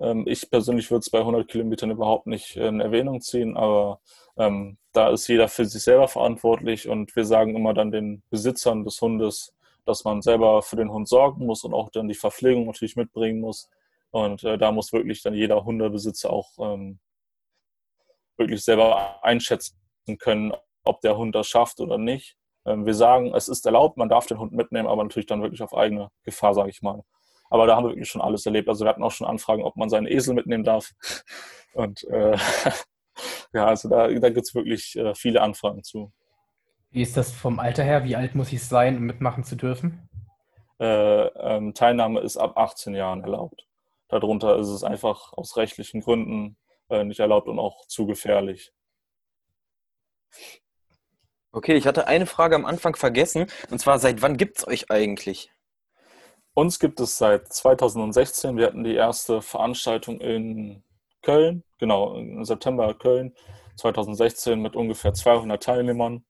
Ähm, 0.00 0.24
ich 0.26 0.50
persönlich 0.50 0.90
würde 0.90 1.00
es 1.00 1.10
bei 1.10 1.20
100 1.20 1.46
Kilometern 1.48 1.92
überhaupt 1.92 2.26
nicht 2.26 2.56
in 2.56 2.80
Erwähnung 2.80 3.20
ziehen, 3.20 3.56
aber 3.56 4.00
ähm, 4.36 4.76
da 4.92 5.10
ist 5.10 5.28
jeder 5.28 5.46
für 5.46 5.66
sich 5.66 5.84
selber 5.84 6.08
verantwortlich 6.08 6.88
und 6.88 7.14
wir 7.14 7.24
sagen 7.24 7.54
immer 7.54 7.74
dann 7.74 7.92
den 7.92 8.24
Besitzern 8.28 8.84
des 8.84 9.00
Hundes, 9.00 9.54
dass 9.86 10.02
man 10.02 10.20
selber 10.20 10.62
für 10.62 10.76
den 10.76 10.90
Hund 10.90 11.08
sorgen 11.08 11.46
muss 11.46 11.62
und 11.62 11.74
auch 11.74 11.90
dann 11.90 12.08
die 12.08 12.14
Verpflegung 12.14 12.66
natürlich 12.66 12.96
mitbringen 12.96 13.40
muss. 13.40 13.70
Und 14.14 14.44
äh, 14.44 14.56
da 14.56 14.70
muss 14.70 14.92
wirklich 14.92 15.22
dann 15.22 15.34
jeder 15.34 15.64
Hundebesitzer 15.64 16.30
auch 16.30 16.48
ähm, 16.60 17.00
wirklich 18.36 18.62
selber 18.62 19.24
einschätzen 19.24 19.76
können, 20.20 20.52
ob 20.84 21.00
der 21.00 21.16
Hund 21.16 21.34
das 21.34 21.48
schafft 21.48 21.80
oder 21.80 21.98
nicht. 21.98 22.36
Ähm, 22.64 22.86
wir 22.86 22.94
sagen, 22.94 23.34
es 23.34 23.48
ist 23.48 23.66
erlaubt, 23.66 23.96
man 23.96 24.08
darf 24.08 24.26
den 24.26 24.38
Hund 24.38 24.52
mitnehmen, 24.52 24.86
aber 24.86 25.02
natürlich 25.02 25.26
dann 25.26 25.42
wirklich 25.42 25.62
auf 25.62 25.76
eigene 25.76 26.12
Gefahr, 26.22 26.54
sage 26.54 26.70
ich 26.70 26.80
mal. 26.80 27.02
Aber 27.50 27.66
da 27.66 27.74
haben 27.74 27.86
wir 27.86 27.90
wirklich 27.90 28.08
schon 28.08 28.20
alles 28.20 28.46
erlebt. 28.46 28.68
Also 28.68 28.84
wir 28.84 28.90
hatten 28.90 29.02
auch 29.02 29.10
schon 29.10 29.26
Anfragen, 29.26 29.64
ob 29.64 29.74
man 29.74 29.88
seinen 29.88 30.06
Esel 30.06 30.36
mitnehmen 30.36 30.62
darf. 30.62 30.92
Und 31.72 32.04
äh, 32.04 32.36
ja, 33.52 33.66
also 33.66 33.88
da, 33.88 34.06
da 34.06 34.30
gibt 34.30 34.46
es 34.46 34.54
wirklich 34.54 34.94
äh, 34.94 35.16
viele 35.16 35.42
Anfragen 35.42 35.82
zu. 35.82 36.12
Wie 36.92 37.02
ist 37.02 37.16
das 37.16 37.32
vom 37.32 37.58
Alter 37.58 37.82
her? 37.82 38.04
Wie 38.04 38.14
alt 38.14 38.36
muss 38.36 38.52
ich 38.52 38.64
sein, 38.64 38.96
um 38.96 39.02
mitmachen 39.02 39.42
zu 39.42 39.56
dürfen? 39.56 40.08
Äh, 40.78 40.86
ähm, 40.86 41.74
Teilnahme 41.74 42.20
ist 42.20 42.36
ab 42.36 42.56
18 42.56 42.94
Jahren 42.94 43.24
erlaubt. 43.24 43.66
Darunter 44.08 44.56
ist 44.58 44.68
es 44.68 44.84
einfach 44.84 45.32
aus 45.32 45.56
rechtlichen 45.56 46.00
Gründen 46.00 46.56
äh, 46.90 47.04
nicht 47.04 47.20
erlaubt 47.20 47.48
und 47.48 47.58
auch 47.58 47.86
zu 47.86 48.06
gefährlich. 48.06 48.72
Okay, 51.52 51.74
ich 51.74 51.86
hatte 51.86 52.08
eine 52.08 52.26
Frage 52.26 52.56
am 52.56 52.66
Anfang 52.66 52.96
vergessen. 52.96 53.46
Und 53.70 53.78
zwar, 53.78 53.98
seit 53.98 54.22
wann 54.22 54.36
gibt 54.36 54.58
es 54.58 54.66
euch 54.66 54.90
eigentlich? 54.90 55.52
Uns 56.52 56.78
gibt 56.78 57.00
es 57.00 57.16
seit 57.18 57.52
2016. 57.52 58.56
Wir 58.56 58.66
hatten 58.66 58.84
die 58.84 58.94
erste 58.94 59.40
Veranstaltung 59.40 60.20
in 60.20 60.84
Köln, 61.22 61.64
genau, 61.78 62.16
im 62.16 62.44
September 62.44 62.94
Köln 62.94 63.34
2016 63.76 64.60
mit 64.60 64.76
ungefähr 64.76 65.14
200 65.14 65.62
Teilnehmern. 65.62 66.24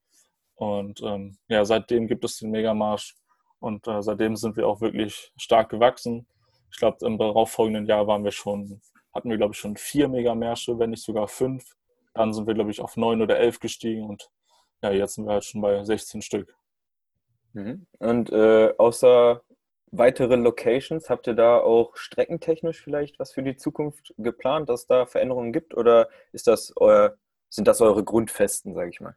Und 0.54 1.02
ähm, 1.02 1.36
ja, 1.48 1.64
seitdem 1.64 2.06
gibt 2.06 2.24
es 2.24 2.38
den 2.38 2.50
Megamarsch 2.50 3.16
und 3.58 3.86
äh, 3.88 4.02
seitdem 4.02 4.36
sind 4.36 4.56
wir 4.56 4.68
auch 4.68 4.80
wirklich 4.80 5.32
stark 5.36 5.68
gewachsen. 5.68 6.26
Ich 6.74 6.78
glaube, 6.80 7.06
im 7.06 7.18
darauffolgenden 7.18 7.86
Jahr 7.86 8.08
waren 8.08 8.24
wir 8.24 8.32
schon, 8.32 8.80
hatten 9.14 9.30
wir, 9.30 9.36
glaube 9.36 9.54
ich, 9.54 9.60
schon 9.60 9.76
vier 9.76 10.08
Megamärsche, 10.08 10.76
wenn 10.76 10.90
nicht 10.90 11.04
sogar 11.04 11.28
fünf. 11.28 11.76
Dann 12.14 12.32
sind 12.32 12.48
wir, 12.48 12.54
glaube 12.54 12.72
ich, 12.72 12.80
auf 12.80 12.96
neun 12.96 13.22
oder 13.22 13.38
elf 13.38 13.60
gestiegen 13.60 14.08
und 14.08 14.28
ja, 14.82 14.90
jetzt 14.90 15.14
sind 15.14 15.26
wir 15.26 15.34
halt 15.34 15.44
schon 15.44 15.60
bei 15.60 15.84
16 15.84 16.20
Stück. 16.20 16.56
Mhm. 17.52 17.86
Und 18.00 18.32
äh, 18.32 18.74
außer 18.76 19.40
weitere 19.92 20.34
Locations? 20.34 21.08
Habt 21.08 21.28
ihr 21.28 21.34
da 21.34 21.60
auch 21.60 21.96
streckentechnisch 21.96 22.82
vielleicht 22.82 23.20
was 23.20 23.32
für 23.32 23.44
die 23.44 23.56
Zukunft 23.56 24.12
geplant, 24.18 24.68
dass 24.68 24.88
da 24.88 25.06
Veränderungen 25.06 25.52
gibt? 25.52 25.76
Oder 25.76 26.08
ist 26.32 26.48
das 26.48 26.72
euer, 26.74 27.16
sind 27.50 27.68
das 27.68 27.80
eure 27.80 28.02
Grundfesten, 28.02 28.74
sage 28.74 28.90
ich 28.90 29.00
mal? 29.00 29.14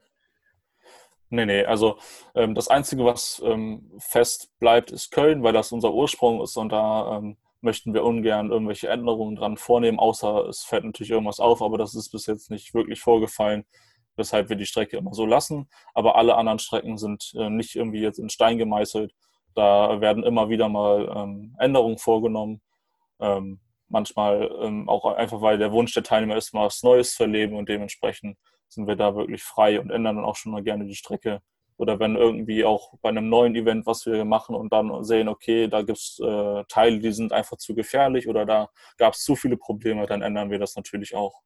Nee, 1.29 1.47
nee, 1.47 1.65
also 1.65 1.97
ähm, 2.35 2.53
das 2.53 2.67
Einzige, 2.67 3.03
was 3.03 3.41
ähm, 3.43 3.91
fest 3.97 4.51
bleibt, 4.59 4.91
ist 4.91 5.11
Köln, 5.11 5.41
weil 5.41 5.53
das 5.53 5.71
unser 5.71 5.91
Ursprung 5.91 6.41
ist 6.41 6.55
und 6.55 6.69
da 6.69 7.17
ähm, 7.17 7.37
möchten 7.67 7.93
wir 7.93 8.03
ungern 8.03 8.49
irgendwelche 8.49 8.89
Änderungen 8.89 9.35
dran 9.35 9.57
vornehmen, 9.57 9.99
außer 9.99 10.47
es 10.47 10.63
fällt 10.63 10.85
natürlich 10.85 11.11
irgendwas 11.11 11.39
auf, 11.39 11.61
aber 11.61 11.77
das 11.77 11.93
ist 11.93 12.09
bis 12.09 12.25
jetzt 12.25 12.49
nicht 12.49 12.73
wirklich 12.73 12.99
vorgefallen, 13.01 13.65
weshalb 14.15 14.49
wir 14.49 14.55
die 14.55 14.65
Strecke 14.65 14.97
immer 14.97 15.13
so 15.13 15.25
lassen. 15.25 15.69
Aber 15.93 16.15
alle 16.15 16.35
anderen 16.35 16.59
Strecken 16.59 16.97
sind 16.97 17.33
äh, 17.35 17.49
nicht 17.49 17.75
irgendwie 17.75 18.01
jetzt 18.01 18.19
in 18.19 18.29
Stein 18.29 18.57
gemeißelt 18.57 19.13
da 19.57 19.99
werden 20.01 20.23
immer 20.23 20.49
wieder 20.49 20.69
mal 20.69 21.11
ähm, 21.15 21.55
Änderungen 21.57 21.97
vorgenommen. 21.97 22.61
Ähm, 23.19 23.59
manchmal 23.87 24.51
ähm, 24.61 24.87
auch 24.87 25.05
einfach, 25.15 25.41
weil 25.41 25.57
der 25.57 25.71
Wunsch 25.71 25.95
der 25.95 26.03
Teilnehmer 26.03 26.35
ist, 26.37 26.53
mal 26.53 26.67
was 26.67 26.83
Neues 26.83 27.15
zu 27.15 27.23
erleben 27.23 27.55
und 27.55 27.67
dementsprechend 27.67 28.37
sind 28.67 28.85
wir 28.87 28.95
da 28.95 29.15
wirklich 29.15 29.41
frei 29.43 29.79
und 29.79 29.89
ändern 29.89 30.17
dann 30.17 30.25
auch 30.25 30.35
schon 30.35 30.51
mal 30.51 30.61
gerne 30.61 30.85
die 30.85 30.93
Strecke. 30.93 31.41
Oder 31.77 31.99
wenn 31.99 32.15
irgendwie 32.15 32.65
auch 32.65 32.93
bei 33.01 33.09
einem 33.09 33.29
neuen 33.29 33.55
Event, 33.55 33.85
was 33.85 34.05
wir 34.05 34.25
machen 34.25 34.55
und 34.55 34.73
dann 34.73 35.03
sehen, 35.03 35.27
okay, 35.27 35.67
da 35.67 35.83
gibt 35.83 35.99
es 35.99 36.19
äh, 36.19 36.63
Teile, 36.67 36.99
die 36.99 37.11
sind 37.11 37.31
einfach 37.31 37.57
zu 37.57 37.75
gefährlich 37.75 38.27
oder 38.27 38.45
da 38.45 38.69
gab 38.97 39.13
es 39.13 39.23
zu 39.23 39.35
viele 39.35 39.57
Probleme, 39.57 40.05
dann 40.07 40.23
ändern 40.23 40.49
wir 40.49 40.59
das 40.59 40.75
natürlich 40.75 41.15
auch. 41.15 41.41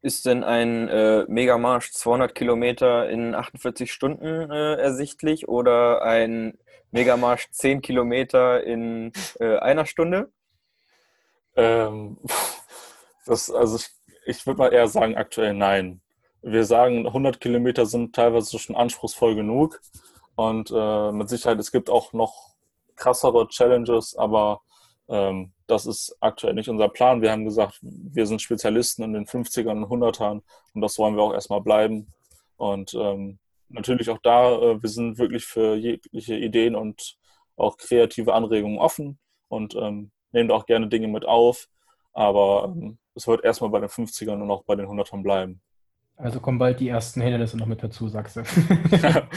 Ist 0.00 0.26
denn 0.26 0.44
ein 0.44 0.88
äh, 0.88 1.24
Megamarsch 1.28 1.90
200 1.90 2.34
Kilometer 2.34 3.10
in 3.10 3.34
48 3.34 3.92
Stunden 3.92 4.50
äh, 4.50 4.74
ersichtlich 4.76 5.48
oder 5.48 6.02
ein 6.02 6.56
Megamarsch 6.92 7.50
10 7.50 7.82
Kilometer 7.82 8.62
in 8.62 9.12
äh, 9.40 9.58
einer 9.58 9.86
Stunde? 9.86 10.30
Ähm, 11.56 12.18
das, 13.26 13.50
also 13.50 13.76
ich, 13.76 13.88
ich 14.24 14.46
würde 14.46 14.58
mal 14.58 14.72
eher 14.72 14.86
sagen, 14.86 15.16
aktuell 15.16 15.52
nein. 15.52 16.00
Wir 16.42 16.64
sagen, 16.64 17.06
100 17.06 17.40
Kilometer 17.40 17.86
sind 17.86 18.14
teilweise 18.14 18.58
schon 18.58 18.76
anspruchsvoll 18.76 19.34
genug 19.34 19.80
und 20.36 20.70
äh, 20.74 21.12
mit 21.12 21.28
Sicherheit, 21.28 21.58
es 21.58 21.72
gibt 21.72 21.90
auch 21.90 22.12
noch 22.12 22.54
krassere 22.94 23.48
Challenges, 23.48 24.16
aber 24.16 24.60
ähm, 25.08 25.52
das 25.66 25.86
ist 25.86 26.16
aktuell 26.20 26.54
nicht 26.54 26.68
unser 26.68 26.88
Plan. 26.88 27.22
Wir 27.22 27.32
haben 27.32 27.44
gesagt, 27.44 27.78
wir 27.82 28.26
sind 28.26 28.42
Spezialisten 28.42 29.02
in 29.02 29.12
den 29.14 29.26
50ern 29.26 29.84
und 29.84 30.02
100ern 30.02 30.42
und 30.74 30.80
das 30.80 30.98
wollen 30.98 31.16
wir 31.16 31.22
auch 31.22 31.32
erstmal 31.32 31.60
bleiben. 31.60 32.12
Und 32.56 32.94
ähm, 32.94 33.38
natürlich 33.68 34.10
auch 34.10 34.18
da, 34.22 34.52
äh, 34.52 34.82
wir 34.82 34.88
sind 34.88 35.18
wirklich 35.18 35.44
für 35.44 35.74
jegliche 35.76 36.36
Ideen 36.36 36.74
und 36.74 37.16
auch 37.56 37.76
kreative 37.76 38.34
Anregungen 38.34 38.78
offen 38.78 39.18
und 39.48 39.74
ähm, 39.74 40.10
nehmen 40.32 40.50
auch 40.50 40.66
gerne 40.66 40.88
Dinge 40.88 41.08
mit 41.08 41.24
auf. 41.24 41.68
Aber 42.12 42.72
ähm, 42.76 42.98
es 43.14 43.26
wird 43.26 43.44
erstmal 43.44 43.70
bei 43.70 43.80
den 43.80 43.88
50ern 43.88 44.42
und 44.42 44.50
auch 44.50 44.64
bei 44.64 44.76
den 44.76 44.86
100ern 44.86 45.22
bleiben. 45.22 45.60
Also 46.18 46.40
kommen 46.40 46.58
bald 46.58 46.80
die 46.80 46.88
ersten 46.88 47.20
Hindernisse 47.20 47.56
noch 47.56 47.66
mit 47.66 47.82
dazu, 47.82 48.08
sagst 48.08 48.36
du. 48.36 48.42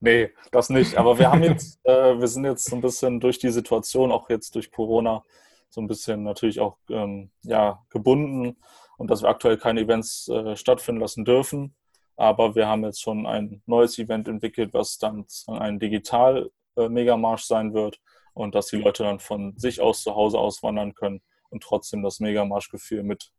Nee, 0.00 0.30
das 0.52 0.70
nicht. 0.70 0.96
Aber 0.96 1.18
wir 1.18 1.30
haben 1.30 1.42
jetzt, 1.42 1.80
äh, 1.84 2.18
wir 2.18 2.28
sind 2.28 2.44
jetzt 2.44 2.64
so 2.66 2.76
ein 2.76 2.82
bisschen 2.82 3.20
durch 3.20 3.38
die 3.38 3.50
Situation, 3.50 4.12
auch 4.12 4.30
jetzt 4.30 4.54
durch 4.54 4.70
Corona, 4.70 5.24
so 5.70 5.80
ein 5.80 5.88
bisschen 5.88 6.22
natürlich 6.22 6.60
auch 6.60 6.78
ähm, 6.88 7.30
ja, 7.42 7.84
gebunden 7.90 8.56
und 8.96 9.10
dass 9.10 9.22
wir 9.22 9.28
aktuell 9.28 9.58
keine 9.58 9.80
Events 9.80 10.28
äh, 10.28 10.56
stattfinden 10.56 11.00
lassen 11.00 11.24
dürfen. 11.24 11.74
Aber 12.16 12.54
wir 12.54 12.68
haben 12.68 12.84
jetzt 12.84 13.00
schon 13.02 13.26
ein 13.26 13.62
neues 13.66 13.98
Event 13.98 14.28
entwickelt, 14.28 14.72
was 14.72 14.98
dann 14.98 15.26
ein 15.48 15.78
Digital-Megamarsch 15.78 17.44
äh, 17.44 17.46
sein 17.46 17.74
wird 17.74 18.00
und 18.34 18.54
dass 18.54 18.66
die 18.68 18.76
Leute 18.76 19.02
dann 19.02 19.18
von 19.20 19.56
sich 19.58 19.80
aus 19.80 20.02
zu 20.02 20.14
Hause 20.14 20.38
auswandern 20.38 20.94
können 20.94 21.22
und 21.50 21.62
trotzdem 21.62 22.02
das 22.02 22.20
Megamarschgefühl 22.20 23.02
mit, 23.02 23.32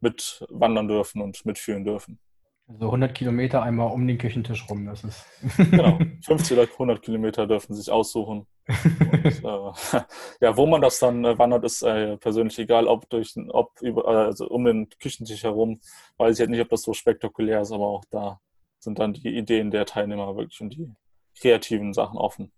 mit 0.00 0.44
wandern 0.50 0.88
dürfen 0.88 1.20
und 1.20 1.44
mitführen 1.44 1.84
dürfen. 1.84 2.20
Also 2.68 2.86
100 2.86 3.14
Kilometer 3.14 3.62
einmal 3.62 3.92
um 3.92 4.06
den 4.06 4.18
Küchentisch 4.18 4.68
rum, 4.68 4.86
das 4.86 5.04
ist. 5.04 5.24
genau, 5.70 5.98
50 6.24 6.58
oder 6.58 6.68
100 6.68 7.00
Kilometer 7.00 7.46
dürfen 7.46 7.74
sich 7.74 7.90
aussuchen. 7.90 8.46
Und, 8.66 9.24
äh, 9.24 10.00
ja, 10.40 10.56
wo 10.56 10.66
man 10.66 10.80
das 10.80 10.98
dann 10.98 11.24
äh, 11.24 11.38
wandert, 11.38 11.64
ist 11.64 11.82
äh, 11.82 12.16
persönlich 12.16 12.58
egal, 12.58 12.88
ob 12.88 13.08
durch, 13.08 13.34
ob 13.50 13.80
über, 13.82 14.08
also 14.08 14.48
um 14.48 14.64
den 14.64 14.88
Küchentisch 14.98 15.44
herum. 15.44 15.80
Weiß 16.16 16.34
ich 16.34 16.40
halt 16.40 16.50
nicht, 16.50 16.60
ob 16.60 16.68
das 16.68 16.82
so 16.82 16.92
spektakulär 16.92 17.60
ist, 17.60 17.70
aber 17.70 17.86
auch 17.86 18.04
da 18.10 18.40
sind 18.80 18.98
dann 18.98 19.12
die 19.12 19.36
Ideen 19.36 19.70
der 19.70 19.86
Teilnehmer 19.86 20.36
wirklich 20.36 20.60
und 20.60 20.70
die 20.70 20.92
kreativen 21.38 21.92
Sachen 21.92 22.18
offen. 22.18 22.52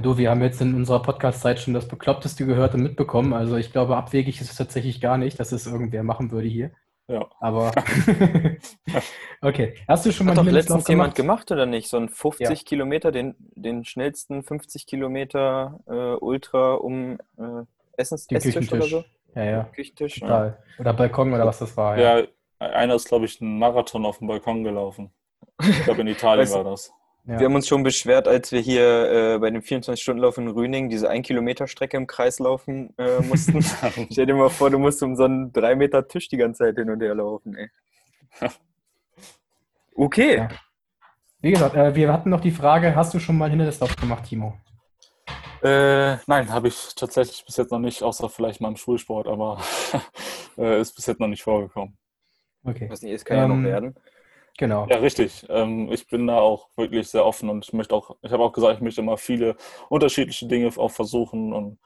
Du, 0.00 0.16
wir 0.16 0.30
haben 0.30 0.40
jetzt 0.40 0.60
in 0.62 0.74
unserer 0.74 1.02
Podcast-Zeit 1.02 1.60
schon 1.60 1.74
das 1.74 1.86
Bekloppteste 1.86 2.46
gehört 2.46 2.74
und 2.74 2.82
mitbekommen. 2.82 3.34
Also 3.34 3.56
ich 3.56 3.72
glaube, 3.72 3.96
abwegig 3.96 4.40
ist 4.40 4.50
es 4.50 4.56
tatsächlich 4.56 5.02
gar 5.02 5.18
nicht, 5.18 5.38
dass 5.38 5.52
es 5.52 5.66
irgendwer 5.66 6.02
machen 6.02 6.30
würde 6.30 6.48
hier. 6.48 6.70
Ja. 7.08 7.28
Aber 7.40 7.72
okay. 9.42 9.74
Hast 9.88 10.06
du 10.06 10.12
schon 10.12 10.26
mal 10.26 10.36
Hat 10.36 10.46
doch 10.46 10.50
letztens 10.50 10.88
jemand 10.88 11.14
gemacht 11.14 11.50
oder 11.50 11.66
nicht? 11.66 11.88
So 11.88 11.96
ein 11.96 12.08
50 12.08 12.48
ja. 12.48 12.54
Kilometer, 12.54 13.12
den, 13.12 13.34
den 13.38 13.84
schnellsten 13.84 14.42
50 14.42 14.86
Kilometer 14.86 15.80
äh, 15.86 16.24
Ultra 16.24 16.74
um 16.74 17.18
äh, 17.38 17.64
Essens 17.96 18.26
Esstisch 18.30 18.72
oder 18.72 18.82
so? 18.82 19.04
Ja, 19.34 19.44
ja. 19.44 19.64
Küchentisch. 19.74 20.20
Total. 20.20 20.58
Ja. 20.58 20.80
Oder 20.80 20.92
Balkon 20.92 21.32
oder 21.32 21.46
was 21.46 21.58
das 21.58 21.76
war. 21.76 21.98
Ja, 21.98 22.18
ja 22.18 22.26
einer 22.70 22.94
ist, 22.94 23.08
glaube 23.08 23.24
ich, 23.24 23.40
einen 23.40 23.58
Marathon 23.58 24.06
auf 24.06 24.18
dem 24.18 24.28
Balkon 24.28 24.64
gelaufen. 24.64 25.10
Ich 25.60 25.82
glaube, 25.84 26.02
in 26.02 26.06
Italien 26.08 26.50
war 26.50 26.64
das. 26.64 26.92
Ja. 27.24 27.38
Wir 27.38 27.46
haben 27.46 27.54
uns 27.54 27.68
schon 27.68 27.84
beschwert, 27.84 28.26
als 28.26 28.50
wir 28.50 28.60
hier 28.60 29.34
äh, 29.34 29.38
bei 29.38 29.50
dem 29.50 29.62
24-Stunden-Lauf 29.62 30.38
in 30.38 30.48
Rüning 30.48 30.90
diese 30.90 31.08
1-Kilometer-Strecke 31.08 31.96
im 31.96 32.08
Kreis 32.08 32.40
laufen 32.40 32.94
äh, 32.98 33.20
mussten. 33.28 33.62
Stell 34.10 34.26
dir 34.26 34.34
mal 34.34 34.50
vor, 34.50 34.70
du 34.70 34.78
musst 34.78 35.02
um 35.04 35.14
so 35.14 35.24
einen 35.24 35.52
3 35.52 35.76
Meter 35.76 36.08
Tisch 36.08 36.28
die 36.28 36.36
ganze 36.36 36.64
Zeit 36.64 36.76
hin 36.76 36.90
und 36.90 37.00
her 37.00 37.14
laufen. 37.14 37.56
Ey. 37.56 37.70
Okay. 39.94 40.36
Ja. 40.38 40.48
Wie 41.40 41.50
gesagt, 41.50 41.74
äh, 41.74 41.94
wir 41.94 42.10
hatten 42.10 42.30
noch 42.30 42.40
die 42.40 42.50
Frage, 42.50 42.96
hast 42.96 43.12
du 43.12 43.18
schon 43.18 43.36
mal 43.36 43.50
Hindernislauf 43.50 43.94
gemacht, 43.96 44.24
Timo? 44.24 44.54
Äh, 45.62 46.16
nein, 46.26 46.48
habe 46.50 46.68
ich 46.68 46.94
tatsächlich 46.96 47.44
bis 47.44 47.56
jetzt 47.56 47.70
noch 47.70 47.78
nicht, 47.78 48.02
außer 48.02 48.30
vielleicht 48.30 48.60
mal 48.60 48.68
im 48.68 48.76
Schulsport, 48.76 49.28
aber 49.28 49.60
äh, 50.56 50.80
ist 50.80 50.94
bis 50.94 51.06
jetzt 51.06 51.20
noch 51.20 51.28
nicht 51.28 51.42
vorgekommen. 51.42 51.98
Okay. 52.64 52.88
Was 52.88 53.02
nicht 53.02 53.12
ist, 53.12 53.24
kann 53.24 53.36
ähm, 53.36 53.42
ja 53.42 53.48
noch 53.48 53.56
ähm, 53.56 53.64
werden. 53.64 53.94
Genau. 54.58 54.86
Ja, 54.88 54.98
richtig. 54.98 55.46
Ähm, 55.48 55.90
ich 55.90 56.06
bin 56.06 56.26
da 56.26 56.38
auch 56.38 56.68
wirklich 56.76 57.08
sehr 57.08 57.24
offen 57.24 57.48
und 57.48 57.64
ich 57.64 57.72
möchte 57.72 57.94
auch, 57.94 58.16
ich 58.22 58.32
habe 58.32 58.42
auch 58.42 58.52
gesagt, 58.52 58.76
ich 58.76 58.82
möchte 58.82 59.00
immer 59.00 59.16
viele 59.16 59.56
unterschiedliche 59.88 60.46
Dinge 60.46 60.70
auch 60.76 60.90
versuchen 60.90 61.52
und 61.52 61.78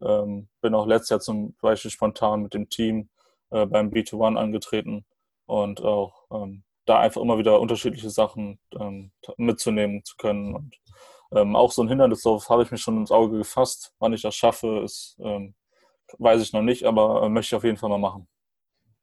ähm, 0.00 0.48
bin 0.60 0.74
auch 0.74 0.86
letztes 0.86 1.10
Jahr 1.10 1.20
zum 1.20 1.54
Beispiel 1.60 1.90
spontan 1.90 2.42
mit 2.42 2.54
dem 2.54 2.68
Team 2.68 3.08
äh, 3.50 3.66
beim 3.66 3.90
B2One 3.90 4.36
angetreten 4.38 5.04
und 5.46 5.82
auch 5.82 6.24
ähm, 6.30 6.64
da 6.86 7.00
einfach 7.00 7.20
immer 7.20 7.38
wieder 7.38 7.60
unterschiedliche 7.60 8.10
Sachen 8.10 8.58
ähm, 8.78 9.12
mitzunehmen 9.36 10.04
zu 10.04 10.16
können. 10.16 10.54
Und 10.54 10.76
ähm, 11.32 11.56
auch 11.56 11.72
so 11.72 11.82
ein 11.82 11.88
Hindernislauf 11.88 12.48
habe 12.48 12.62
ich 12.62 12.70
mir 12.70 12.78
schon 12.78 12.98
ins 12.98 13.12
Auge 13.12 13.38
gefasst. 13.38 13.94
Wann 13.98 14.12
ich 14.12 14.22
das 14.22 14.34
schaffe, 14.34 14.80
ist, 14.84 15.16
ähm, 15.20 15.54
weiß 16.18 16.42
ich 16.42 16.52
noch 16.52 16.62
nicht, 16.62 16.84
aber 16.84 17.22
äh, 17.22 17.28
möchte 17.28 17.54
ich 17.54 17.56
auf 17.56 17.64
jeden 17.64 17.76
Fall 17.76 17.90
mal 17.90 17.98
machen. 17.98 18.28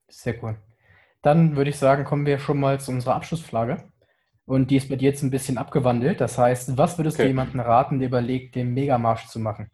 Sehr 0.09 0.41
cool. 0.43 0.57
Dann 1.21 1.55
würde 1.55 1.69
ich 1.69 1.77
sagen, 1.77 2.05
kommen 2.05 2.25
wir 2.25 2.39
schon 2.39 2.59
mal 2.59 2.79
zu 2.79 2.91
unserer 2.91 3.15
Abschlussfrage. 3.15 3.91
Und 4.45 4.71
die 4.71 4.77
ist 4.77 4.89
mit 4.89 5.01
jetzt 5.01 5.21
ein 5.21 5.29
bisschen 5.29 5.57
abgewandelt. 5.57 6.21
Das 6.21 6.37
heißt, 6.37 6.77
was 6.77 6.97
würdest 6.97 7.17
okay. 7.17 7.23
du 7.23 7.27
jemandem 7.29 7.59
raten, 7.59 7.99
der 7.99 8.07
überlegt, 8.07 8.55
den 8.55 8.73
Megamarsch 8.73 9.27
zu 9.27 9.39
machen? 9.39 9.69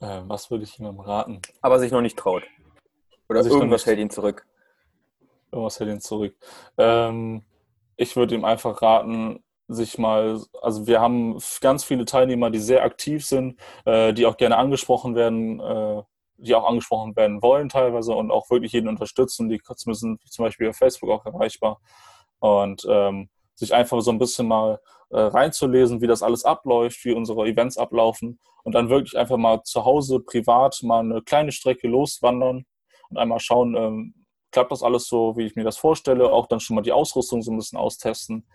Äh, 0.00 0.22
was 0.24 0.50
würde 0.50 0.64
ich 0.64 0.76
jemandem 0.76 1.04
raten? 1.04 1.40
Aber 1.60 1.78
sich 1.78 1.92
noch 1.92 2.00
nicht 2.00 2.18
traut. 2.18 2.42
Oder 3.28 3.40
also 3.40 3.54
irgendwas 3.54 3.86
hält 3.86 3.98
ihn 3.98 4.10
zurück. 4.10 4.46
Irgendwas 5.52 5.78
hält 5.78 5.90
ihn 5.90 6.00
zurück. 6.00 6.34
Ähm, 6.76 7.44
ich 7.96 8.16
würde 8.16 8.34
ihm 8.34 8.44
einfach 8.44 8.82
raten, 8.82 9.42
sich 9.68 9.98
mal, 9.98 10.40
also 10.62 10.86
wir 10.86 11.00
haben 11.00 11.38
ganz 11.60 11.84
viele 11.84 12.04
Teilnehmer, 12.04 12.50
die 12.50 12.58
sehr 12.58 12.84
aktiv 12.84 13.24
sind, 13.24 13.58
äh, 13.84 14.12
die 14.12 14.26
auch 14.26 14.36
gerne 14.36 14.56
angesprochen 14.58 15.14
werden, 15.14 15.60
äh, 15.60 16.02
die 16.38 16.54
auch 16.54 16.68
angesprochen 16.68 17.16
werden 17.16 17.42
wollen 17.42 17.68
teilweise 17.68 18.12
und 18.14 18.30
auch 18.30 18.50
wirklich 18.50 18.72
jeden 18.72 18.88
unterstützen. 18.88 19.48
Die 19.48 19.60
sind 19.92 20.20
zum 20.30 20.44
Beispiel 20.44 20.68
auf 20.68 20.76
Facebook 20.76 21.10
auch 21.10 21.24
erreichbar. 21.26 21.80
Und 22.38 22.86
ähm, 22.88 23.30
sich 23.54 23.74
einfach 23.74 24.00
so 24.02 24.10
ein 24.10 24.18
bisschen 24.18 24.46
mal 24.46 24.80
äh, 25.10 25.18
reinzulesen, 25.18 26.00
wie 26.00 26.06
das 26.06 26.22
alles 26.22 26.44
abläuft, 26.44 27.04
wie 27.04 27.12
unsere 27.12 27.46
Events 27.46 27.78
ablaufen 27.78 28.38
und 28.64 28.74
dann 28.74 28.90
wirklich 28.90 29.16
einfach 29.16 29.38
mal 29.38 29.62
zu 29.62 29.84
Hause 29.84 30.20
privat 30.20 30.82
mal 30.82 31.00
eine 31.00 31.22
kleine 31.22 31.52
Strecke 31.52 31.88
loswandern 31.88 32.66
und 33.08 33.16
einmal 33.16 33.40
schauen, 33.40 33.74
ähm, 33.76 34.14
klappt 34.50 34.72
das 34.72 34.82
alles 34.82 35.06
so, 35.08 35.36
wie 35.36 35.46
ich 35.46 35.56
mir 35.56 35.64
das 35.64 35.78
vorstelle, 35.78 36.30
auch 36.30 36.46
dann 36.46 36.60
schon 36.60 36.76
mal 36.76 36.82
die 36.82 36.92
Ausrüstung 36.92 37.42
so 37.42 37.50
ein 37.50 37.56
bisschen 37.56 37.78
austesten 37.78 38.46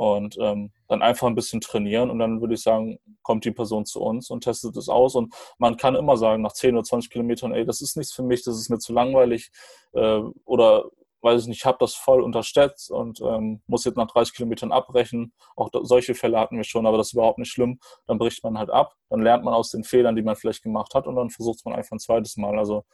und 0.00 0.38
ähm, 0.40 0.72
dann 0.88 1.02
einfach 1.02 1.26
ein 1.26 1.34
bisschen 1.34 1.60
trainieren 1.60 2.08
und 2.08 2.18
dann 2.18 2.40
würde 2.40 2.54
ich 2.54 2.62
sagen, 2.62 2.98
kommt 3.22 3.44
die 3.44 3.50
Person 3.50 3.84
zu 3.84 4.00
uns 4.00 4.30
und 4.30 4.42
testet 4.42 4.74
es 4.78 4.88
aus 4.88 5.14
und 5.14 5.34
man 5.58 5.76
kann 5.76 5.94
immer 5.94 6.16
sagen, 6.16 6.40
nach 6.40 6.54
10 6.54 6.74
oder 6.74 6.84
20 6.84 7.10
Kilometern, 7.10 7.52
ey, 7.52 7.66
das 7.66 7.82
ist 7.82 7.98
nichts 7.98 8.14
für 8.14 8.22
mich, 8.22 8.42
das 8.42 8.56
ist 8.56 8.70
mir 8.70 8.78
zu 8.78 8.94
langweilig 8.94 9.50
äh, 9.92 10.20
oder 10.46 10.86
weiß 11.20 11.42
ich 11.42 11.48
nicht, 11.48 11.58
ich 11.58 11.66
habe 11.66 11.76
das 11.80 11.92
voll 11.92 12.22
unterschätzt 12.22 12.90
und 12.90 13.20
ähm, 13.20 13.60
muss 13.66 13.84
jetzt 13.84 13.98
nach 13.98 14.06
30 14.06 14.34
Kilometern 14.34 14.72
abbrechen. 14.72 15.34
Auch 15.54 15.68
da, 15.68 15.80
solche 15.82 16.14
Fälle 16.14 16.40
hatten 16.40 16.56
wir 16.56 16.64
schon, 16.64 16.86
aber 16.86 16.96
das 16.96 17.08
ist 17.08 17.12
überhaupt 17.12 17.36
nicht 17.36 17.52
schlimm. 17.52 17.78
Dann 18.06 18.16
bricht 18.16 18.42
man 18.42 18.56
halt 18.56 18.70
ab, 18.70 18.94
dann 19.10 19.20
lernt 19.20 19.44
man 19.44 19.52
aus 19.52 19.70
den 19.70 19.84
Fehlern, 19.84 20.16
die 20.16 20.22
man 20.22 20.34
vielleicht 20.34 20.62
gemacht 20.62 20.94
hat 20.94 21.06
und 21.06 21.16
dann 21.16 21.28
versucht 21.28 21.62
man 21.66 21.74
einfach 21.74 21.92
ein 21.92 21.98
zweites 21.98 22.38
Mal. 22.38 22.58
Also 22.58 22.84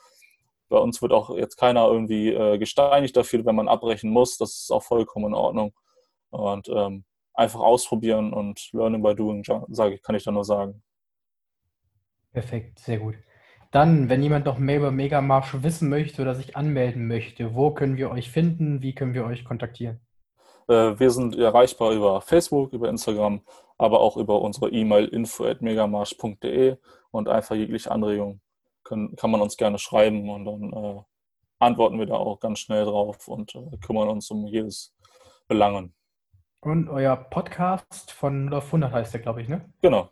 bei 0.69 0.79
uns 0.79 1.01
wird 1.01 1.13
auch 1.13 1.37
jetzt 1.37 1.55
keiner 1.55 1.87
irgendwie 1.87 2.33
äh, 2.33 2.59
gesteinigt 2.59 3.17
dafür, 3.17 3.47
wenn 3.47 3.55
man 3.55 3.69
abbrechen 3.69 4.11
muss. 4.11 4.39
Das 4.39 4.63
ist 4.63 4.73
auch 4.73 4.83
vollkommen 4.83 5.27
in 5.27 5.35
Ordnung. 5.35 5.73
Und 6.31 6.69
ähm, 6.69 7.05
einfach 7.35 7.61
ausprobieren 7.61 8.33
und 8.33 8.71
learning 8.73 9.03
by 9.03 9.15
doing, 9.15 9.45
sage 9.69 9.95
ich, 9.95 10.03
kann 10.03 10.15
ich 10.15 10.25
da 10.25 10.33
nur 10.33 10.45
sagen. 10.45 10.83
Perfekt, 12.33 12.79
sehr 12.79 12.99
gut. 12.99 13.15
Dann, 13.71 14.09
wenn 14.09 14.23
jemand 14.23 14.47
noch 14.47 14.59
mehr 14.59 14.79
über 14.79 14.91
Megamarsch 14.91 15.63
wissen 15.63 15.89
möchte 15.89 16.23
oder 16.23 16.35
sich 16.35 16.57
anmelden 16.57 17.07
möchte, 17.09 17.55
wo 17.55 17.73
können 17.73 17.97
wir 17.97 18.11
euch 18.11 18.31
finden? 18.31 18.81
Wie 18.81 18.95
können 18.95 19.15
wir 19.15 19.27
euch 19.27 19.45
kontaktieren? 19.45 20.01
Äh, 20.69 20.99
wir 20.99 21.11
sind 21.11 21.37
erreichbar 21.37 21.93
über 21.93 22.21
Facebook, 22.21 22.73
über 22.73 22.89
Instagram, 22.89 23.43
aber 23.79 24.01
auch 24.01 24.17
über 24.17 24.41
unsere 24.41 24.71
E-Mail 24.71 25.07
info.megamarsch.de 25.07 26.77
und 27.11 27.29
einfach 27.29 27.55
jegliche 27.55 27.91
Anregungen 27.91 28.41
können, 28.83 29.17
kann 29.17 29.31
man 29.31 29.43
uns 29.43 29.57
gerne 29.57 29.79
schreiben 29.79 30.31
und 30.31 30.45
dann 30.45 30.73
äh, 30.73 31.03
antworten 31.59 31.99
wir 31.99 32.07
da 32.07 32.15
auch 32.15 32.41
ganz 32.41 32.61
schnell 32.61 32.85
drauf 32.85 33.29
und 33.29 33.55
äh, 33.55 33.77
kümmern 33.85 34.09
uns 34.09 34.31
um 34.31 34.47
jedes 34.47 34.95
Belangen. 35.49 35.95
Und 36.61 36.89
euer 36.89 37.17
Podcast 37.17 38.13
von 38.13 38.47
0 38.47 38.55
auf 38.55 38.67
100 38.67 38.93
heißt 38.93 39.15
der, 39.15 39.21
glaube 39.21 39.43
ich, 39.43 39.49
ne? 39.49 39.73
Genau. 39.83 40.11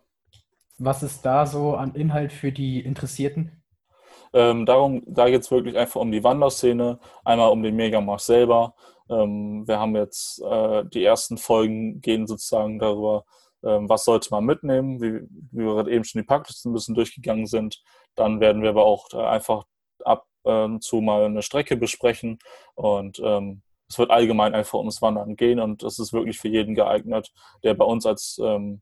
Was 0.77 1.03
ist 1.03 1.25
da 1.25 1.45
so 1.45 1.75
an 1.75 1.95
Inhalt 1.95 2.31
für 2.33 2.51
die 2.51 2.79
Interessierten? 2.81 3.63
Ähm, 4.33 4.65
darum, 4.65 5.03
da 5.07 5.29
geht 5.29 5.41
es 5.41 5.51
wirklich 5.51 5.77
einfach 5.77 6.01
um 6.01 6.11
die 6.11 6.23
Wanderszene, 6.23 6.99
einmal 7.23 7.51
um 7.51 7.63
den 7.63 7.75
Megamarsch 7.75 8.23
selber. 8.23 8.75
Ähm, 9.09 9.67
wir 9.67 9.79
haben 9.79 9.95
jetzt 9.95 10.41
äh, 10.41 10.83
die 10.85 11.03
ersten 11.03 11.37
Folgen 11.37 12.01
gehen 12.01 12.27
sozusagen 12.27 12.79
darüber, 12.79 13.25
ähm, 13.63 13.87
was 13.87 14.03
sollte 14.03 14.29
man 14.31 14.43
mitnehmen, 14.45 15.01
wie, 15.01 15.21
wie 15.51 15.65
wir 15.65 15.75
gerade 15.75 15.91
eben 15.91 16.03
schon 16.03 16.21
die 16.21 16.27
Packlisten 16.27 16.71
ein 16.71 16.73
bisschen 16.73 16.95
durchgegangen 16.95 17.45
sind. 17.45 17.81
Dann 18.15 18.39
werden 18.39 18.61
wir 18.61 18.69
aber 18.69 18.85
auch 18.85 19.07
äh, 19.13 19.17
einfach 19.17 19.63
ab 20.03 20.25
und 20.45 20.53
ähm, 20.53 20.81
zu 20.81 21.01
mal 21.01 21.25
eine 21.25 21.41
Strecke 21.41 21.75
besprechen 21.75 22.39
und 22.75 23.19
ähm, 23.23 23.61
es 23.87 23.97
wird 23.99 24.11
allgemein 24.11 24.55
einfach 24.55 24.79
ums 24.79 25.01
Wandern 25.01 25.35
gehen 25.35 25.59
und 25.59 25.83
es 25.83 25.99
ist 25.99 26.13
wirklich 26.13 26.39
für 26.39 26.47
jeden 26.47 26.75
geeignet, 26.75 27.31
der 27.63 27.73
bei 27.73 27.85
uns 27.85 28.05
als, 28.05 28.39
ähm, 28.43 28.81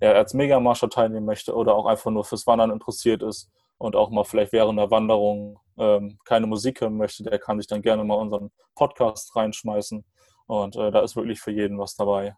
ja, 0.00 0.12
als 0.12 0.34
Megamarscher 0.34 0.88
teilnehmen 0.88 1.26
möchte 1.26 1.54
oder 1.54 1.74
auch 1.74 1.86
einfach 1.86 2.10
nur 2.10 2.24
fürs 2.24 2.46
Wandern 2.46 2.70
interessiert 2.70 3.22
ist 3.22 3.50
und 3.78 3.96
auch 3.96 4.10
mal 4.10 4.24
vielleicht 4.24 4.52
während 4.52 4.78
der 4.78 4.90
Wanderung 4.90 5.58
ähm, 5.78 6.18
keine 6.24 6.46
Musik 6.46 6.80
hören 6.80 6.96
möchte, 6.96 7.24
der 7.24 7.38
kann 7.38 7.58
sich 7.58 7.66
dann 7.66 7.82
gerne 7.82 8.04
mal 8.04 8.14
unseren 8.14 8.50
Podcast 8.74 9.34
reinschmeißen 9.34 10.04
und 10.46 10.76
äh, 10.76 10.90
da 10.90 11.00
ist 11.00 11.16
wirklich 11.16 11.40
für 11.40 11.50
jeden 11.50 11.78
was 11.78 11.96
dabei. 11.96 12.36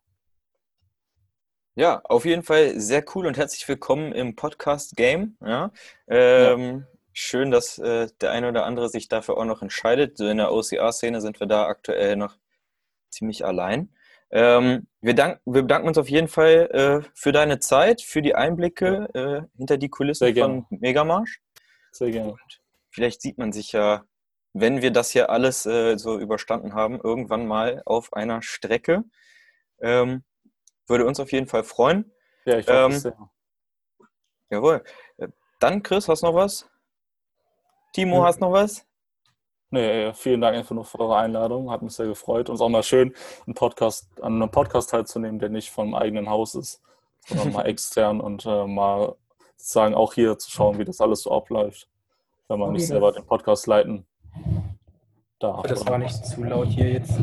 Ja, 1.74 2.00
auf 2.04 2.24
jeden 2.24 2.42
Fall 2.42 2.80
sehr 2.80 3.04
cool 3.14 3.26
und 3.26 3.36
herzlich 3.36 3.68
willkommen 3.68 4.12
im 4.12 4.34
Podcast 4.34 4.96
Game. 4.96 5.36
Ja, 5.40 5.70
ähm, 6.08 6.78
ja 6.78 6.97
schön, 7.18 7.50
dass 7.50 7.78
äh, 7.78 8.08
der 8.20 8.30
eine 8.30 8.48
oder 8.48 8.64
andere 8.64 8.88
sich 8.88 9.08
dafür 9.08 9.36
auch 9.36 9.44
noch 9.44 9.62
entscheidet. 9.62 10.16
So 10.16 10.26
in 10.28 10.38
der 10.38 10.52
OCR-Szene 10.52 11.20
sind 11.20 11.40
wir 11.40 11.46
da 11.46 11.66
aktuell 11.66 12.16
noch 12.16 12.36
ziemlich 13.10 13.44
allein. 13.44 13.94
Ähm, 14.30 14.86
wir, 15.00 15.14
dank, 15.14 15.40
wir, 15.46 15.62
bedanken 15.62 15.88
uns 15.88 15.98
auf 15.98 16.10
jeden 16.10 16.28
Fall 16.28 16.68
äh, 16.72 17.08
für 17.14 17.32
deine 17.32 17.60
Zeit, 17.60 18.02
für 18.02 18.20
die 18.20 18.34
Einblicke 18.34 19.08
äh, 19.14 19.56
hinter 19.56 19.78
die 19.78 19.88
Kulissen 19.88 20.34
von 20.34 20.66
Megamarsch. 20.70 21.40
Sehr 21.92 22.10
gerne. 22.10 22.32
Und 22.32 22.60
vielleicht 22.90 23.22
sieht 23.22 23.38
man 23.38 23.52
sich 23.52 23.72
ja, 23.72 24.04
wenn 24.52 24.82
wir 24.82 24.90
das 24.90 25.10
hier 25.10 25.30
alles 25.30 25.64
äh, 25.66 25.96
so 25.96 26.18
überstanden 26.18 26.74
haben, 26.74 27.00
irgendwann 27.00 27.46
mal 27.46 27.82
auf 27.86 28.12
einer 28.12 28.42
Strecke. 28.42 29.04
Ähm, 29.80 30.24
würde 30.86 31.06
uns 31.06 31.20
auf 31.20 31.32
jeden 31.32 31.46
Fall 31.46 31.64
freuen. 31.64 32.12
Ja, 32.44 32.58
ich 32.58 32.66
hoffe 32.66 32.92
ähm, 32.92 32.92
sehr. 32.92 33.30
Jawohl. 34.50 34.84
Äh, 35.16 35.28
dann, 35.60 35.82
Chris, 35.82 36.08
hast 36.08 36.22
du 36.22 36.26
noch 36.26 36.34
was? 36.34 36.68
Timo, 37.92 38.18
ja. 38.18 38.24
hast 38.24 38.40
noch 38.40 38.52
was? 38.52 38.84
Nee, 39.70 40.12
vielen 40.14 40.40
Dank 40.40 40.56
einfach 40.56 40.74
nur 40.74 40.84
für 40.84 40.98
eure 41.00 41.16
Einladung. 41.16 41.70
Hat 41.70 41.82
mich 41.82 41.92
sehr 41.92 42.06
gefreut. 42.06 42.48
Und 42.48 42.54
es 42.54 42.60
ist 42.60 42.64
auch 42.64 42.70
mal 42.70 42.82
schön, 42.82 43.14
einen 43.46 43.54
Podcast, 43.54 44.08
an 44.22 44.36
einem 44.36 44.50
Podcast 44.50 44.90
teilzunehmen, 44.90 45.38
der 45.38 45.50
nicht 45.50 45.70
vom 45.70 45.94
eigenen 45.94 46.30
Haus 46.30 46.54
ist, 46.54 46.80
sondern 47.26 47.52
mal 47.52 47.66
extern 47.66 48.20
und 48.20 48.46
äh, 48.46 48.66
mal 48.66 49.14
sozusagen 49.56 49.94
auch 49.94 50.14
hier 50.14 50.38
zu 50.38 50.50
schauen, 50.50 50.78
wie 50.78 50.84
das 50.84 51.00
alles 51.00 51.22
so 51.22 51.32
abläuft, 51.32 51.88
wenn 52.48 52.58
man 52.58 52.70
okay, 52.70 52.78
nicht 52.78 52.86
selber 52.86 53.12
den 53.12 53.26
Podcast 53.26 53.66
leiten 53.66 54.06
darf. 55.38 55.62
Das 55.66 55.86
war 55.86 55.98
nicht 55.98 56.24
zu 56.24 56.44
laut 56.44 56.68
hier 56.68 56.92
jetzt. 56.92 57.20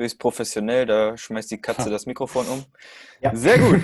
Höchst 0.00 0.18
professionell, 0.18 0.86
da 0.86 1.16
schmeißt 1.16 1.50
die 1.50 1.60
Katze 1.60 1.90
das 1.90 2.06
Mikrofon 2.06 2.46
um. 2.46 2.64
Ja. 3.20 3.34
Sehr 3.36 3.58
gut. 3.58 3.80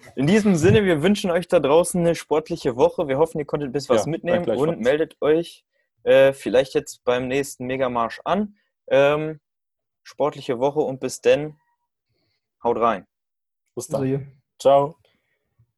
In 0.16 0.26
diesem 0.26 0.56
Sinne, 0.56 0.84
wir 0.84 1.02
wünschen 1.02 1.30
euch 1.30 1.46
da 1.46 1.60
draußen 1.60 2.00
eine 2.00 2.16
sportliche 2.16 2.74
Woche. 2.74 3.06
Wir 3.06 3.18
hoffen, 3.18 3.38
ihr 3.38 3.44
konntet 3.44 3.72
bis 3.72 3.88
was 3.88 4.06
ja, 4.06 4.10
mitnehmen 4.10 4.44
und 4.50 4.80
meldet 4.80 5.16
euch 5.20 5.64
äh, 6.02 6.32
vielleicht 6.32 6.74
jetzt 6.74 7.04
beim 7.04 7.28
nächsten 7.28 7.66
Megamarsch 7.66 8.20
an. 8.24 8.56
Ähm, 8.88 9.38
sportliche 10.02 10.58
Woche 10.58 10.80
und 10.80 10.98
bis 10.98 11.20
denn. 11.20 11.56
Haut 12.64 12.78
rein. 12.78 13.06
Bis 13.76 13.86
dann. 13.86 14.42
Ciao. 14.58 14.99